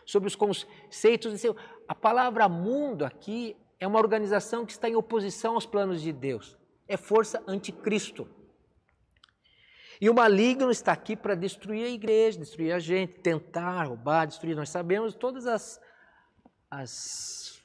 [0.09, 1.43] sobre os conceitos.
[1.87, 6.57] A palavra mundo aqui é uma organização que está em oposição aos planos de Deus,
[6.89, 8.27] é força anticristo.
[10.01, 14.57] E o maligno está aqui para destruir a igreja, destruir a gente, tentar roubar, destruir.
[14.57, 15.79] Nós sabemos todas as,
[16.71, 17.63] as,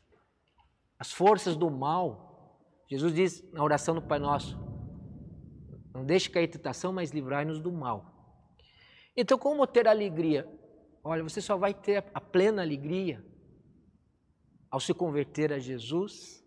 [1.00, 2.60] as forças do mal.
[2.90, 4.58] Jesus diz na oração do Pai Nosso:
[5.94, 8.12] Não deixe cair tentação, mas livrai-nos do mal.
[9.16, 10.50] Então, como ter alegria?
[11.04, 13.24] Olha, você só vai ter a plena alegria
[14.72, 16.44] ao se converter a Jesus,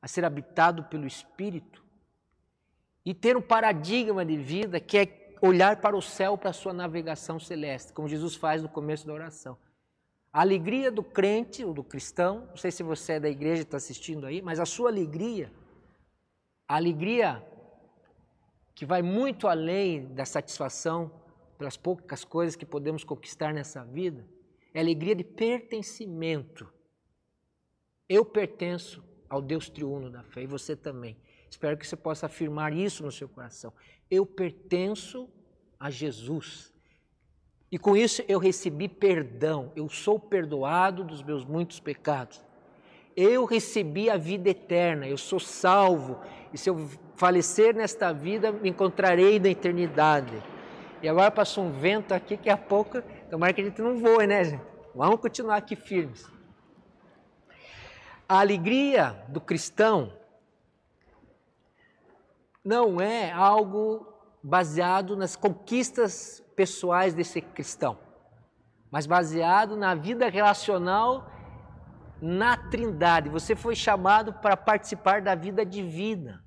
[0.00, 1.84] a ser habitado pelo Espírito
[3.04, 6.72] e ter um paradigma de vida que é olhar para o céu, para a sua
[6.72, 9.58] navegação celeste, como Jesus faz no começo da oração.
[10.32, 13.64] A alegria do crente ou do cristão, não sei se você é da igreja e
[13.64, 15.50] está assistindo aí, mas a sua alegria,
[16.68, 17.44] a alegria
[18.74, 21.10] que vai muito além da satisfação
[21.58, 24.24] pelas poucas coisas que podemos conquistar nessa vida,
[24.72, 26.72] é alegria de pertencimento.
[28.08, 31.16] Eu pertenço ao Deus triuno da fé e você também.
[31.50, 33.72] Espero que você possa afirmar isso no seu coração.
[34.10, 35.28] Eu pertenço
[35.78, 36.72] a Jesus.
[37.70, 42.42] E com isso eu recebi perdão, eu sou perdoado dos meus muitos pecados.
[43.16, 46.20] Eu recebi a vida eterna, eu sou salvo,
[46.52, 50.40] e se eu falecer nesta vida, me encontrarei na eternidade.
[51.00, 54.26] E agora passou um vento aqui que a pouco, tomara que a gente não voe,
[54.26, 54.62] né, gente?
[54.94, 56.28] Vamos continuar aqui firmes.
[58.28, 60.12] A alegria do cristão
[62.64, 67.98] não é algo baseado nas conquistas pessoais desse cristão,
[68.90, 71.30] mas baseado na vida relacional
[72.20, 73.28] na Trindade.
[73.28, 76.44] Você foi chamado para participar da vida divina.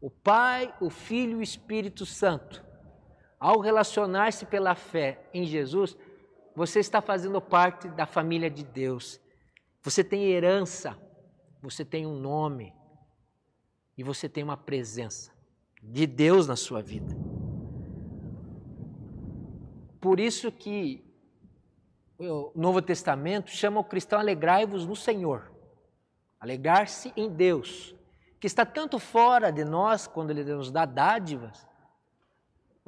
[0.00, 2.67] O Pai, o Filho e o Espírito Santo.
[3.38, 5.96] Ao relacionar-se pela fé em Jesus,
[6.56, 9.20] você está fazendo parte da família de Deus.
[9.82, 10.98] Você tem herança,
[11.62, 12.74] você tem um nome
[13.96, 15.30] e você tem uma presença
[15.80, 17.16] de Deus na sua vida.
[20.00, 21.04] Por isso que
[22.18, 25.52] o Novo Testamento chama o cristão alegrai-vos no Senhor.
[26.40, 27.94] Alegrar-se em Deus,
[28.40, 31.67] que está tanto fora de nós quando Ele nos dá dádivas,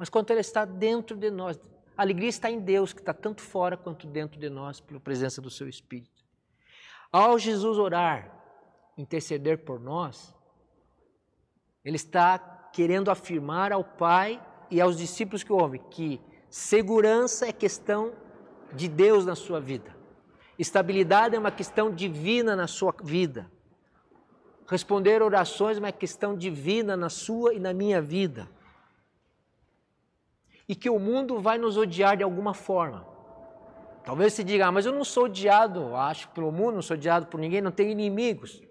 [0.01, 1.61] mas quanto Ele está dentro de nós.
[1.95, 5.39] A alegria está em Deus, que está tanto fora quanto dentro de nós, pela presença
[5.39, 6.25] do Seu Espírito.
[7.11, 8.35] Ao Jesus orar,
[8.97, 10.33] interceder por nós,
[11.85, 12.39] Ele está
[12.73, 18.11] querendo afirmar ao Pai e aos discípulos que ouvem que segurança é questão
[18.73, 19.95] de Deus na sua vida.
[20.57, 23.51] Estabilidade é uma questão divina na sua vida.
[24.65, 28.49] Responder orações é uma questão divina na sua e na minha vida.
[30.71, 33.05] E que o mundo vai nos odiar de alguma forma.
[34.05, 37.25] Talvez você diga, ah, mas eu não sou odiado, acho, pelo mundo, não sou odiado
[37.25, 38.63] por ninguém, não tenho inimigos.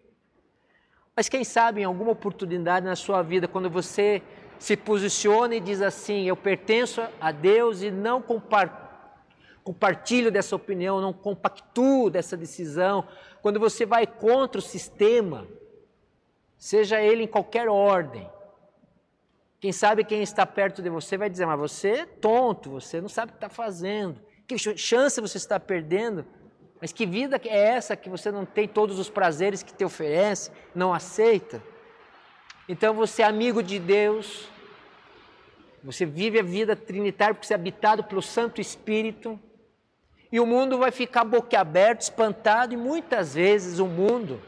[1.14, 4.22] Mas quem sabe em alguma oportunidade na sua vida, quando você
[4.58, 8.24] se posiciona e diz assim: Eu pertenço a Deus e não
[9.62, 13.06] compartilho dessa opinião, não compactuo dessa decisão,
[13.42, 15.46] quando você vai contra o sistema,
[16.56, 18.26] seja ele em qualquer ordem,
[19.60, 23.08] quem sabe quem está perto de você vai dizer: Mas você é tonto, você não
[23.08, 26.24] sabe o que está fazendo, que chance você está perdendo.
[26.80, 30.50] Mas que vida é essa que você não tem todos os prazeres que te oferece,
[30.74, 31.62] não aceita?
[32.66, 34.48] Então você é amigo de Deus,
[35.84, 39.38] você vive a vida trinitária porque você é habitado pelo Santo Espírito,
[40.32, 44.40] e o mundo vai ficar boquiaberto, espantado, e muitas vezes o mundo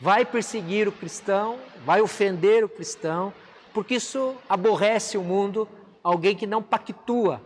[0.00, 3.32] vai perseguir o cristão, vai ofender o cristão,
[3.72, 5.68] porque isso aborrece o mundo,
[6.02, 7.40] alguém que não pactua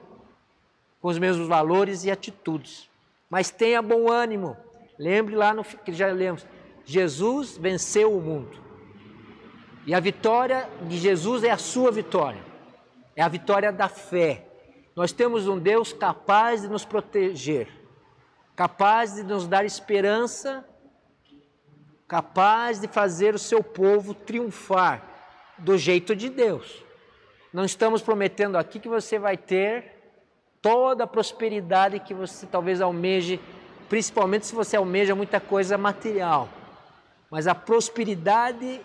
[1.01, 2.89] com os mesmos valores e atitudes
[3.35, 4.57] mas tenha bom ânimo.
[4.97, 6.47] Lembre lá no que já lemos:
[6.85, 8.63] Jesus venceu o mundo.
[9.85, 12.41] E a vitória de Jesus é a sua vitória.
[13.17, 14.47] É a vitória da fé.
[14.95, 17.69] Nós temos um Deus capaz de nos proteger,
[18.55, 20.65] capaz de nos dar esperança,
[22.07, 25.03] capaz de fazer o seu povo triunfar
[25.59, 26.83] do jeito de Deus.
[27.53, 29.93] Não estamos prometendo aqui que você vai ter
[30.61, 33.41] toda a prosperidade que você talvez almeje,
[33.89, 36.49] principalmente se você almeja muita coisa material.
[37.31, 38.81] Mas a prosperidade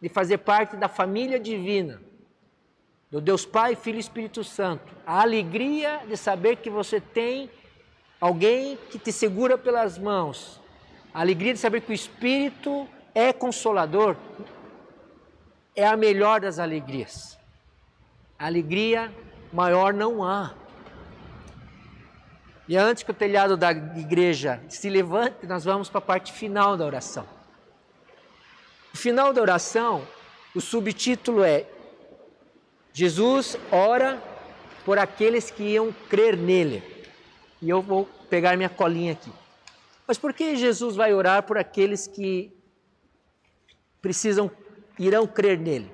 [0.00, 2.00] de fazer parte da família divina,
[3.10, 4.92] do Deus Pai, Filho e Espírito Santo.
[5.06, 7.48] A alegria de saber que você tem
[8.20, 10.60] alguém que te segura pelas mãos.
[11.12, 14.16] A alegria de saber que o Espírito é consolador.
[15.74, 17.38] É a melhor das alegrias.
[18.38, 19.12] Alegria
[19.52, 20.54] maior não há.
[22.66, 26.76] E antes que o telhado da igreja se levante, nós vamos para a parte final
[26.76, 27.26] da oração.
[28.92, 30.06] O final da oração,
[30.54, 31.66] o subtítulo é
[32.92, 34.22] Jesus ora
[34.84, 36.82] por aqueles que iam crer nele.
[37.60, 39.32] E eu vou pegar minha colinha aqui.
[40.06, 42.52] Mas por que Jesus vai orar por aqueles que
[44.00, 44.50] precisam,
[44.98, 45.92] irão crer nele?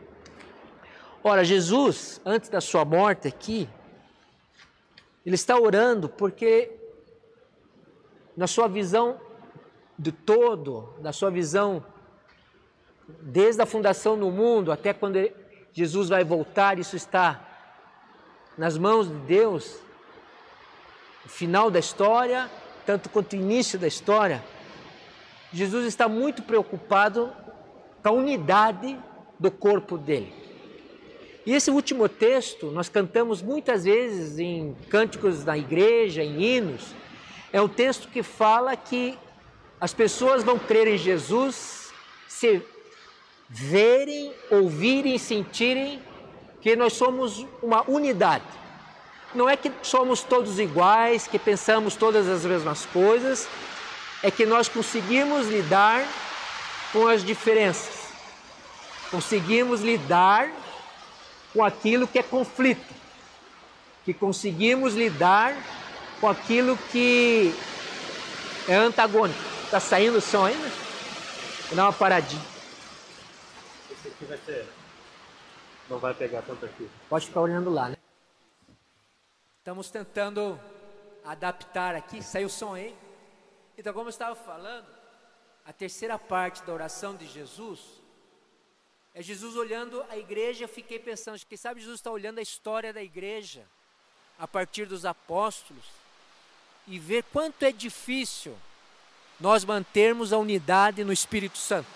[1.22, 3.68] Ora, Jesus, antes da sua morte aqui,
[5.24, 6.70] ele está orando porque,
[8.36, 9.20] na sua visão
[9.98, 11.84] de todo, na sua visão,
[13.20, 15.30] desde a fundação do mundo até quando
[15.72, 17.46] Jesus vai voltar, isso está
[18.56, 19.78] nas mãos de Deus.
[21.24, 22.50] O final da história,
[22.86, 24.42] tanto quanto o início da história,
[25.52, 27.30] Jesus está muito preocupado
[28.02, 28.98] com a unidade
[29.38, 30.32] do corpo dele.
[31.46, 36.94] E esse último texto nós cantamos muitas vezes em cânticos da igreja, em hinos,
[37.52, 39.18] É um texto que fala que
[39.80, 41.92] as pessoas vão crer em Jesus
[42.28, 42.62] se
[43.48, 46.00] verem, ouvirem, sentirem
[46.60, 48.44] que nós somos uma unidade.
[49.34, 53.48] Não é que somos todos iguais, que pensamos todas as mesmas coisas,
[54.22, 56.06] é que nós conseguimos lidar
[56.92, 58.08] com as diferenças,
[59.10, 60.50] conseguimos lidar
[61.52, 62.94] com aquilo que é conflito,
[64.04, 65.54] que conseguimos lidar
[66.20, 67.54] com aquilo que
[68.68, 69.38] é antagônico.
[69.64, 70.68] Está saindo o som ainda?
[71.68, 72.44] Vou dar uma paradinha.
[73.90, 74.66] Esse aqui vai ser.
[75.88, 76.88] Não vai pegar tanto aqui.
[77.08, 77.96] Pode ficar olhando lá, né?
[79.58, 80.58] Estamos tentando
[81.24, 82.22] adaptar aqui.
[82.22, 82.96] Saiu o som aí?
[83.76, 84.86] Então, como eu estava falando,
[85.70, 87.78] a terceira parte da oração de Jesus
[89.14, 90.64] é Jesus olhando a igreja.
[90.64, 93.62] Eu fiquei pensando, quem sabe Jesus está olhando a história da igreja
[94.36, 95.84] a partir dos apóstolos
[96.88, 98.58] e ver quanto é difícil
[99.38, 101.86] nós mantermos a unidade no Espírito Santo.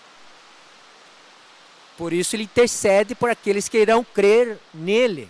[1.97, 5.29] Por isso ele intercede por aqueles que irão crer nele,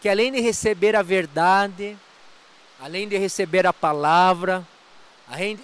[0.00, 1.96] que além de receber a verdade,
[2.80, 4.66] além de receber a palavra,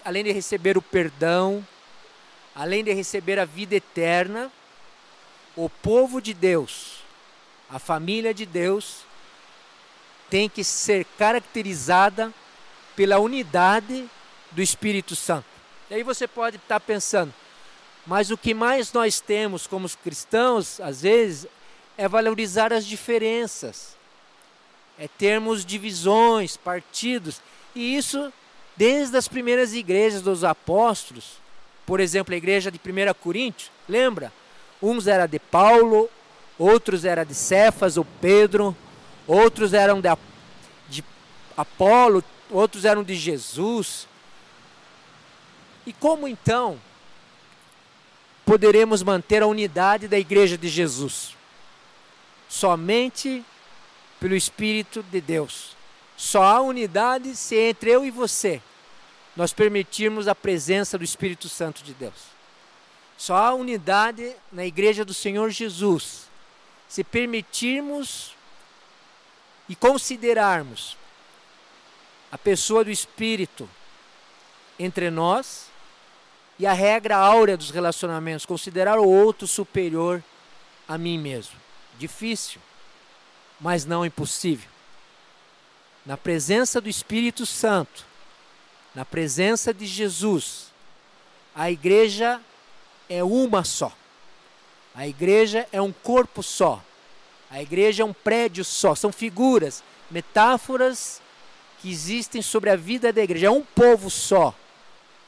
[0.04, 1.66] além de receber o perdão,
[2.54, 4.50] além de receber a vida eterna,
[5.56, 7.02] o povo de Deus,
[7.68, 9.04] a família de Deus,
[10.30, 12.32] tem que ser caracterizada
[12.94, 14.08] pela unidade
[14.52, 15.46] do Espírito Santo.
[15.90, 17.34] E aí você pode estar pensando,
[18.06, 21.46] mas o que mais nós temos como cristãos, às vezes,
[21.98, 23.96] é valorizar as diferenças,
[24.98, 27.40] é termos divisões, partidos,
[27.74, 28.32] e isso
[28.76, 31.38] desde as primeiras igrejas dos apóstolos,
[31.86, 34.32] por exemplo, a igreja de 1 Coríntios, lembra?
[34.82, 36.10] Uns eram de Paulo,
[36.58, 38.76] outros eram de Cefas ou Pedro,
[39.26, 40.08] outros eram de,
[40.88, 41.04] de
[41.56, 44.06] Apolo, outros eram de Jesus.
[45.86, 46.78] E como então
[48.44, 51.36] poderemos manter a unidade da igreja de Jesus?
[52.48, 53.44] Somente
[54.20, 55.75] pelo Espírito de Deus.
[56.16, 58.62] Só há unidade se entre eu e você
[59.36, 62.34] nós permitirmos a presença do Espírito Santo de Deus.
[63.18, 66.26] Só há unidade na igreja do Senhor Jesus
[66.88, 68.34] se permitirmos
[69.68, 70.96] e considerarmos
[72.32, 73.68] a pessoa do Espírito
[74.78, 75.66] entre nós
[76.58, 80.22] e a regra áurea dos relacionamentos, considerar o outro superior
[80.88, 81.56] a mim mesmo.
[81.98, 82.60] Difícil,
[83.60, 84.75] mas não impossível
[86.06, 88.06] na presença do Espírito Santo,
[88.94, 90.72] na presença de Jesus,
[91.54, 92.40] a igreja
[93.08, 93.92] é uma só.
[94.94, 96.82] A igreja é um corpo só.
[97.50, 98.94] A igreja é um prédio só.
[98.94, 101.20] São figuras, metáforas
[101.80, 103.48] que existem sobre a vida da igreja.
[103.48, 104.54] É um povo só.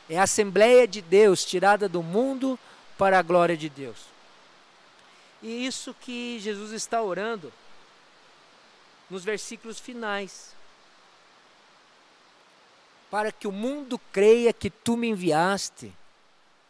[0.09, 2.59] É a Assembleia de Deus tirada do mundo
[2.97, 3.99] para a glória de Deus.
[5.43, 7.53] E isso que Jesus está orando
[9.11, 10.58] nos versículos finais
[13.11, 15.93] para que o mundo creia que tu me enviaste.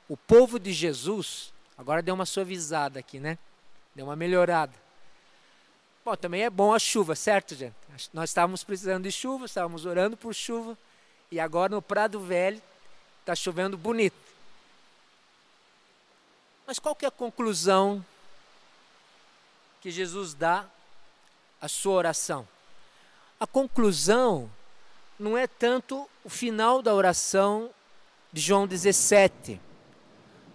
[0.08, 3.38] O povo de Jesus, agora deu uma suavizada aqui, né?
[3.94, 4.72] Deu uma melhorada.
[6.04, 7.74] Bom, também é bom a chuva, certo, gente?
[8.12, 10.78] Nós estávamos precisando de chuva, estávamos orando por chuva,
[11.30, 12.62] e agora no Prado Velho
[13.20, 14.16] está chovendo bonito.
[16.66, 18.04] Mas qual que é a conclusão
[19.80, 20.66] que Jesus dá
[21.60, 22.48] à sua oração?
[23.40, 24.50] A conclusão
[25.18, 27.70] não é tanto o final da oração
[28.32, 29.60] de João 17,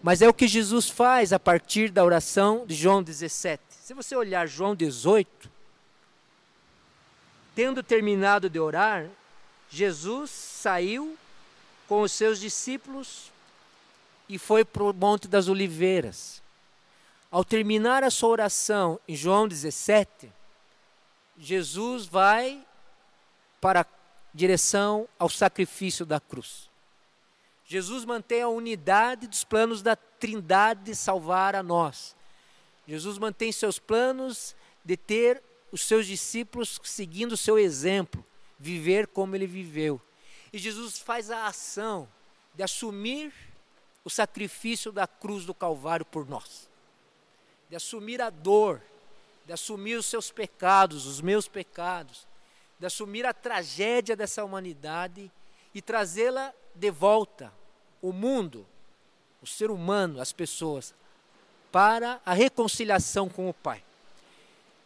[0.02, 3.62] mas é o que Jesus faz a partir da oração de João 17.
[3.70, 5.50] Se você olhar João 18,
[7.56, 9.08] tendo terminado de orar,
[9.70, 11.18] Jesus saiu
[11.88, 13.32] com os seus discípulos
[14.30, 16.42] e foi para o Monte das Oliveiras.
[17.30, 20.32] Ao terminar a sua oração em João 17,
[21.38, 22.64] Jesus vai
[23.60, 23.86] para
[24.34, 26.70] direção ao sacrifício da cruz.
[27.66, 32.16] Jesus mantém a unidade dos planos da Trindade de salvar a nós.
[32.88, 38.24] Jesus mantém seus planos de ter os seus discípulos seguindo o seu exemplo,
[38.60, 40.00] viver como ele viveu.
[40.52, 42.08] E Jesus faz a ação
[42.54, 43.34] de assumir
[44.06, 46.70] o sacrifício da cruz do Calvário por nós,
[47.70, 48.82] de assumir a dor,
[49.46, 52.28] de assumir os seus pecados, os meus pecados,
[52.84, 55.32] de assumir a tragédia dessa humanidade
[55.74, 57.50] e trazê-la de volta,
[58.02, 58.68] o mundo,
[59.42, 60.94] o ser humano, as pessoas,
[61.72, 63.82] para a reconciliação com o Pai.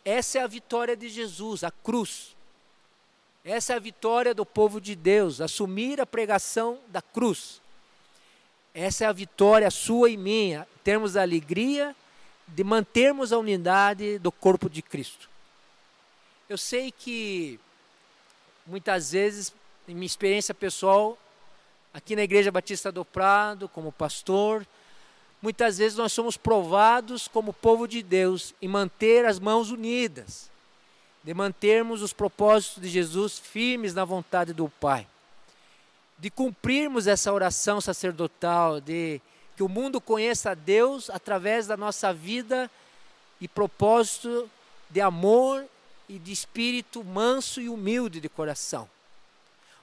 [0.05, 2.35] Essa é a vitória de Jesus, a cruz.
[3.43, 7.59] Essa é a vitória do povo de Deus, assumir a pregação da cruz.
[8.75, 11.95] Essa é a vitória sua e minha, termos a alegria
[12.47, 15.27] de mantermos a unidade do corpo de Cristo.
[16.47, 17.59] Eu sei que
[18.68, 19.53] muitas vezes,
[19.88, 21.18] em minha experiência pessoal,
[21.93, 24.68] aqui na Igreja Batista do Prado, como pastor,
[25.41, 30.51] muitas vezes nós somos provados como povo de Deus em manter as mãos unidas,
[31.24, 35.07] de mantermos os propósitos de Jesus firmes na vontade do Pai,
[36.18, 39.22] de cumprirmos essa oração sacerdotal, de
[39.55, 42.70] que o mundo conheça a Deus através da nossa vida
[43.39, 44.49] e propósito
[44.89, 45.65] de amor
[46.08, 48.89] e de espírito manso e humilde de coração.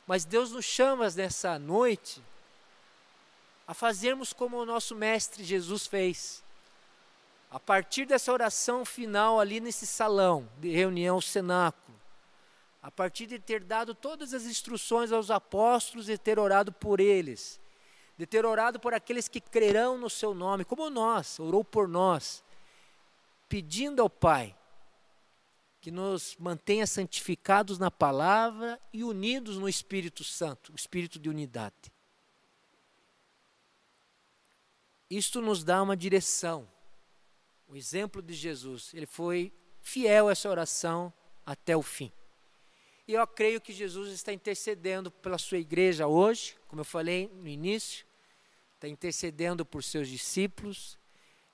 [0.06, 2.22] Mas Deus nos chama nessa noite
[3.66, 6.42] a fazermos como o nosso mestre Jesus fez.
[7.50, 11.96] A partir dessa oração final ali nesse salão de reunião, cenáculo,
[12.82, 17.58] a partir de ter dado todas as instruções aos apóstolos e ter orado por eles,
[18.18, 22.44] de ter orado por aqueles que crerão no seu nome, como nós, orou por nós,
[23.48, 24.54] pedindo ao Pai
[25.84, 31.92] que nos mantenha santificados na palavra e unidos no Espírito Santo, o espírito de unidade.
[35.10, 36.66] Isto nos dá uma direção.
[37.68, 41.12] O exemplo de Jesus, ele foi fiel a essa oração
[41.44, 42.10] até o fim.
[43.06, 47.46] E eu creio que Jesus está intercedendo pela sua igreja hoje, como eu falei no
[47.46, 48.06] início,
[48.74, 50.98] está intercedendo por seus discípulos.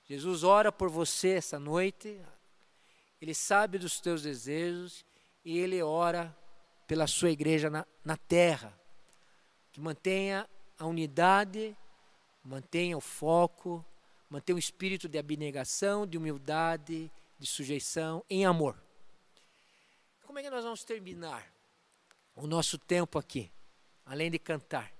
[0.05, 2.17] Jesus ora por você essa noite,
[3.21, 5.05] ele sabe dos teus desejos
[5.45, 6.35] e Ele ora
[6.87, 8.77] pela sua igreja na, na terra.
[9.71, 11.77] Que mantenha a unidade,
[12.43, 13.85] mantenha o foco,
[14.27, 18.75] mantenha o espírito de abnegação, de humildade, de sujeição, em amor.
[20.23, 21.45] Como é que nós vamos terminar
[22.35, 23.51] o nosso tempo aqui,
[24.03, 24.91] além de cantar?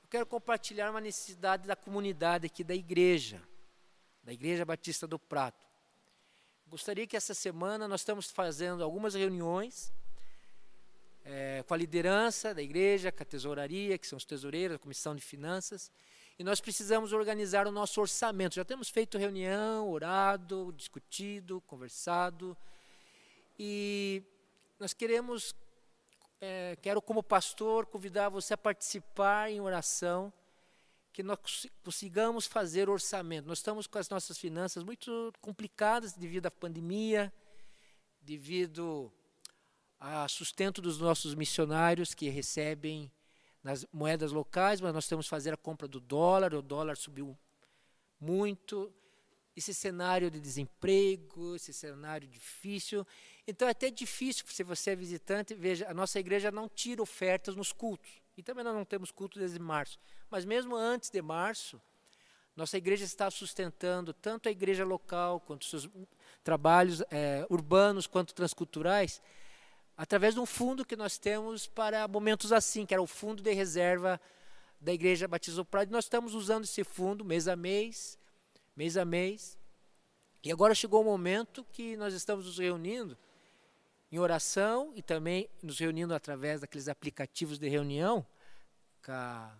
[0.00, 3.42] Eu quero compartilhar uma necessidade da comunidade aqui da igreja,
[4.22, 5.71] da Igreja Batista do Prato.
[6.72, 9.92] Gostaria que essa semana nós estamos fazendo algumas reuniões
[11.22, 15.14] é, com a liderança da igreja, com a tesouraria, que são os tesoureiros, a comissão
[15.14, 15.92] de finanças,
[16.38, 18.54] e nós precisamos organizar o nosso orçamento.
[18.54, 22.56] Já temos feito reunião, orado, discutido, conversado,
[23.58, 24.22] e
[24.80, 25.54] nós queremos,
[26.40, 30.32] é, quero como pastor convidar você a participar em oração
[31.12, 33.46] que nós consigamos fazer orçamento.
[33.46, 37.32] Nós estamos com as nossas finanças muito complicadas devido à pandemia,
[38.20, 39.12] devido
[39.98, 43.12] ao sustento dos nossos missionários que recebem
[43.62, 47.38] nas moedas locais, mas nós temos que fazer a compra do dólar, o dólar subiu
[48.18, 48.92] muito.
[49.54, 53.06] Esse cenário de desemprego, esse cenário difícil.
[53.46, 57.54] Então é até difícil, se você é visitante, veja, a nossa igreja não tira ofertas
[57.54, 58.10] nos cultos.
[58.34, 59.98] E também nós não temos culto desde março.
[60.32, 61.78] Mas mesmo antes de março,
[62.56, 65.86] nossa igreja está sustentando tanto a igreja local, quanto seus
[66.42, 69.20] trabalhos é, urbanos, quanto transculturais,
[69.94, 73.52] através de um fundo que nós temos para momentos assim, que era o fundo de
[73.52, 74.18] reserva
[74.80, 75.92] da Igreja Batista Prado.
[75.92, 78.18] Nós estamos usando esse fundo mês a mês,
[78.74, 79.58] mês a mês.
[80.42, 83.18] E agora chegou o momento que nós estamos nos reunindo
[84.10, 88.24] em oração e também nos reunindo através daqueles aplicativos de reunião
[89.04, 89.54] com a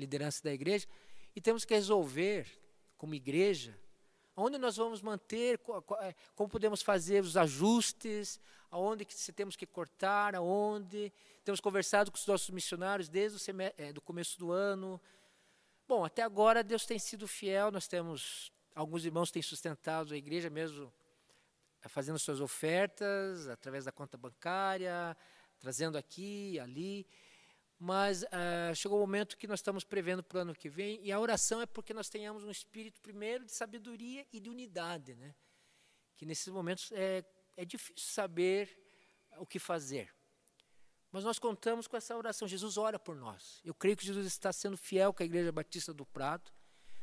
[0.00, 0.86] liderança da igreja
[1.34, 2.46] e temos que resolver
[2.96, 3.78] como igreja
[4.40, 5.60] onde nós vamos manter,
[6.00, 8.40] é, como podemos fazer os ajustes,
[8.70, 11.12] aonde que temos que cortar, aonde.
[11.44, 15.00] Temos conversado com os nossos missionários desde o é, começo do ano.
[15.86, 20.48] Bom, até agora Deus tem sido fiel, nós temos, alguns irmãos têm sustentado a igreja
[20.48, 20.92] mesmo
[21.88, 25.16] fazendo suas ofertas através da conta bancária,
[25.58, 27.06] trazendo aqui ali.
[27.82, 31.10] Mas uh, chegou o momento que nós estamos prevendo para o ano que vem, e
[31.10, 35.14] a oração é porque nós tenhamos um espírito, primeiro, de sabedoria e de unidade.
[35.14, 35.34] Né?
[36.14, 37.24] Que nesses momentos é,
[37.56, 38.78] é difícil saber
[39.38, 40.14] o que fazer.
[41.10, 42.46] Mas nós contamos com essa oração.
[42.46, 43.62] Jesus ora por nós.
[43.64, 46.52] Eu creio que Jesus está sendo fiel com a Igreja Batista do Prado.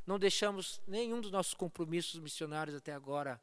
[0.05, 3.41] Não deixamos nenhum dos nossos compromissos missionários até agora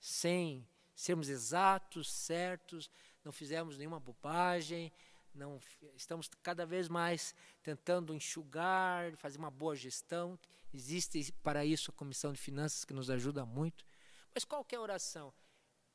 [0.00, 2.90] sem sermos exatos, certos,
[3.24, 4.92] não fizemos nenhuma bobagem,
[5.34, 5.60] não
[5.94, 10.38] estamos cada vez mais tentando enxugar, fazer uma boa gestão.
[10.72, 13.84] Existe para isso a comissão de finanças que nos ajuda muito.
[14.34, 15.32] Mas qual é a oração?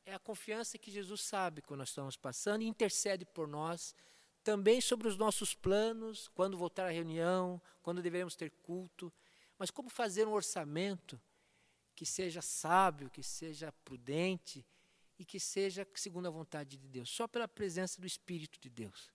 [0.06, 3.96] É a confiança que Jesus sabe quando nós estamos passando e intercede por nós
[4.44, 9.12] também sobre os nossos planos, quando voltar à reunião, quando devemos ter culto,
[9.60, 11.20] mas como fazer um orçamento
[11.94, 14.66] que seja sábio, que seja prudente,
[15.20, 19.12] e que seja segundo a vontade de Deus, só pela presença do Espírito de Deus.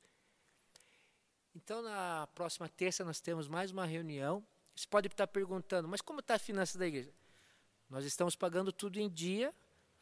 [1.54, 4.44] Então, na próxima terça, nós temos mais uma reunião.
[4.74, 7.12] Você pode estar perguntando, mas como está a finança da igreja?
[7.90, 9.54] Nós estamos pagando tudo em dia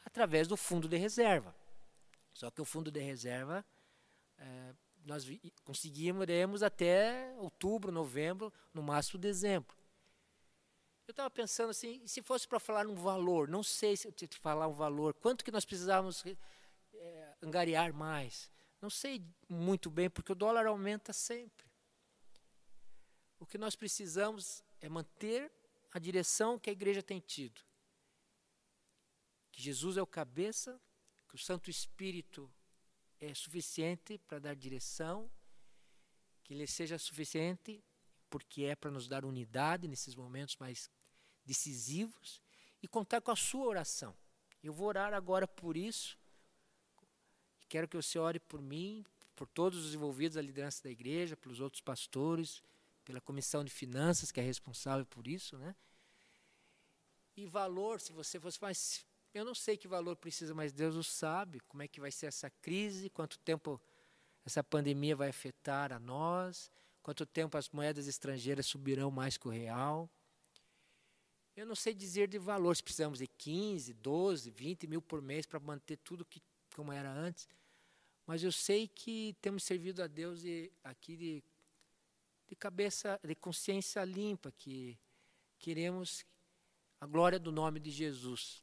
[0.05, 1.55] através do fundo de reserva.
[2.33, 3.65] Só que o fundo de reserva,
[4.39, 4.75] é,
[5.05, 5.27] nós
[5.65, 9.77] conseguiremos até outubro, novembro, no máximo dezembro.
[11.09, 14.69] Eu estava pensando assim, se fosse para falar um valor, não sei se te falar
[14.69, 16.25] um valor, quanto que nós precisávamos
[16.95, 18.49] é, angariar mais.
[18.81, 21.67] Não sei muito bem, porque o dólar aumenta sempre.
[23.39, 25.53] O que nós precisamos é manter
[25.93, 27.61] a direção que a igreja tem tido.
[29.53, 30.81] Que Jesus é o cabeça,
[31.29, 32.51] que o Santo Espírito
[33.19, 35.31] é suficiente para dar direção,
[36.43, 37.85] que ele seja suficiente
[38.31, 40.89] porque é para nos dar unidade nesses momentos mais
[41.45, 42.41] decisivos
[42.83, 44.17] e contar com a sua oração.
[44.63, 46.20] Eu vou orar agora por isso
[47.71, 49.05] Quero que você ore por mim,
[49.37, 52.61] por todos os envolvidos na liderança da igreja, pelos outros pastores,
[53.05, 55.77] pela comissão de finanças que é responsável por isso, né?
[57.37, 61.05] E valor, se você fosse, mas eu não sei que valor precisa, mas Deus o
[61.05, 63.81] sabe, como é que vai ser essa crise, quanto tempo
[64.45, 66.73] essa pandemia vai afetar a nós,
[67.05, 70.11] quanto tempo as moedas estrangeiras subirão mais que o real.
[71.55, 75.47] Eu não sei dizer de valor, se precisamos de 15, 12, 20 mil por mês
[75.47, 76.43] para manter tudo que,
[76.75, 77.49] como era antes.
[78.31, 81.43] Mas eu sei que temos servido a Deus de, aqui de,
[82.47, 84.97] de cabeça, de consciência limpa, que
[85.59, 86.25] queremos
[87.01, 88.63] a glória do nome de Jesus.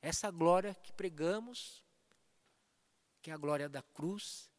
[0.00, 1.84] Essa glória que pregamos,
[3.20, 4.50] que é a glória da cruz,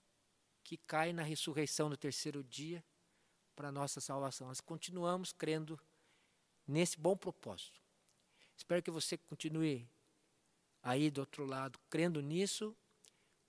[0.63, 2.85] que cai na ressurreição no terceiro dia
[3.55, 4.49] para a nossa salvação.
[4.49, 5.79] Nós continuamos crendo
[6.67, 7.81] nesse bom propósito.
[8.55, 9.89] Espero que você continue
[10.83, 12.77] aí do outro lado crendo nisso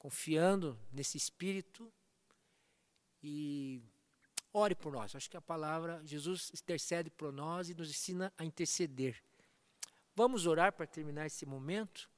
[0.04, 1.90] confiando nesse Espírito
[3.22, 3.80] e
[4.52, 5.16] ore por nós.
[5.16, 9.18] Acho que a palavra, Jesus intercede por nós e nos ensina a interceder.
[10.14, 12.10] Vamos orar para terminar esse momento?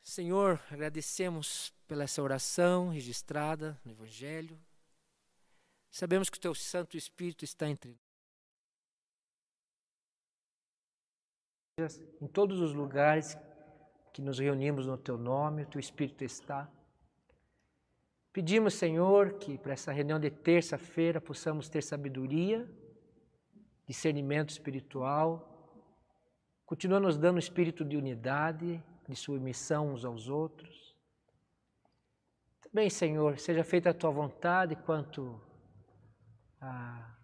[0.00, 4.56] Senhor, agradecemos pela essa oração registrada no Evangelho.
[5.90, 7.98] Sabemos que o Teu Santo Espírito está entre
[11.76, 12.00] nós.
[12.20, 13.36] Em todos os lugares
[14.12, 16.68] que nos reunimos no Teu nome, o Teu Espírito está.
[18.32, 22.68] Pedimos, Senhor, que para essa reunião de terça-feira possamos ter sabedoria,
[23.86, 25.48] discernimento espiritual,
[26.64, 30.94] continua nos dando um espírito de unidade, de submissão uns aos outros.
[32.62, 35.40] Também, Senhor, seja feita a Tua vontade quanto
[36.60, 37.14] a,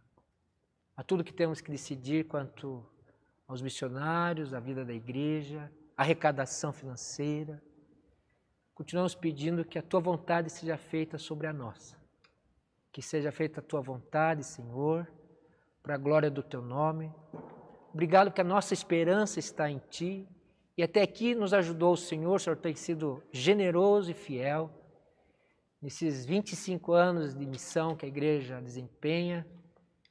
[0.96, 2.84] a tudo que temos que decidir quanto
[3.46, 7.60] aos missionários, à vida da igreja, arrecadação financeira.
[8.72, 11.98] Continuamos pedindo que a tua vontade seja feita sobre a nossa.
[12.92, 15.10] Que seja feita a tua vontade, Senhor,
[15.82, 17.12] para a glória do teu nome.
[17.92, 20.28] Obrigado que a nossa esperança está em ti.
[20.76, 24.70] E até aqui nos ajudou o Senhor, o Senhor tem sido generoso e fiel.
[25.82, 29.44] Nesses 25 anos de missão que a igreja desempenha,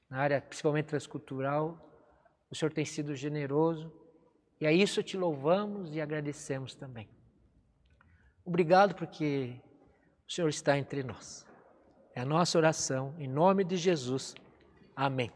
[0.09, 1.79] na área principalmente transcultural,
[2.51, 3.89] o Senhor tem sido generoso
[4.59, 7.07] e a isso te louvamos e agradecemos também.
[8.43, 9.61] Obrigado porque
[10.27, 11.45] o Senhor está entre nós.
[12.15, 14.33] É a nossa oração, em nome de Jesus.
[14.95, 15.31] Amém.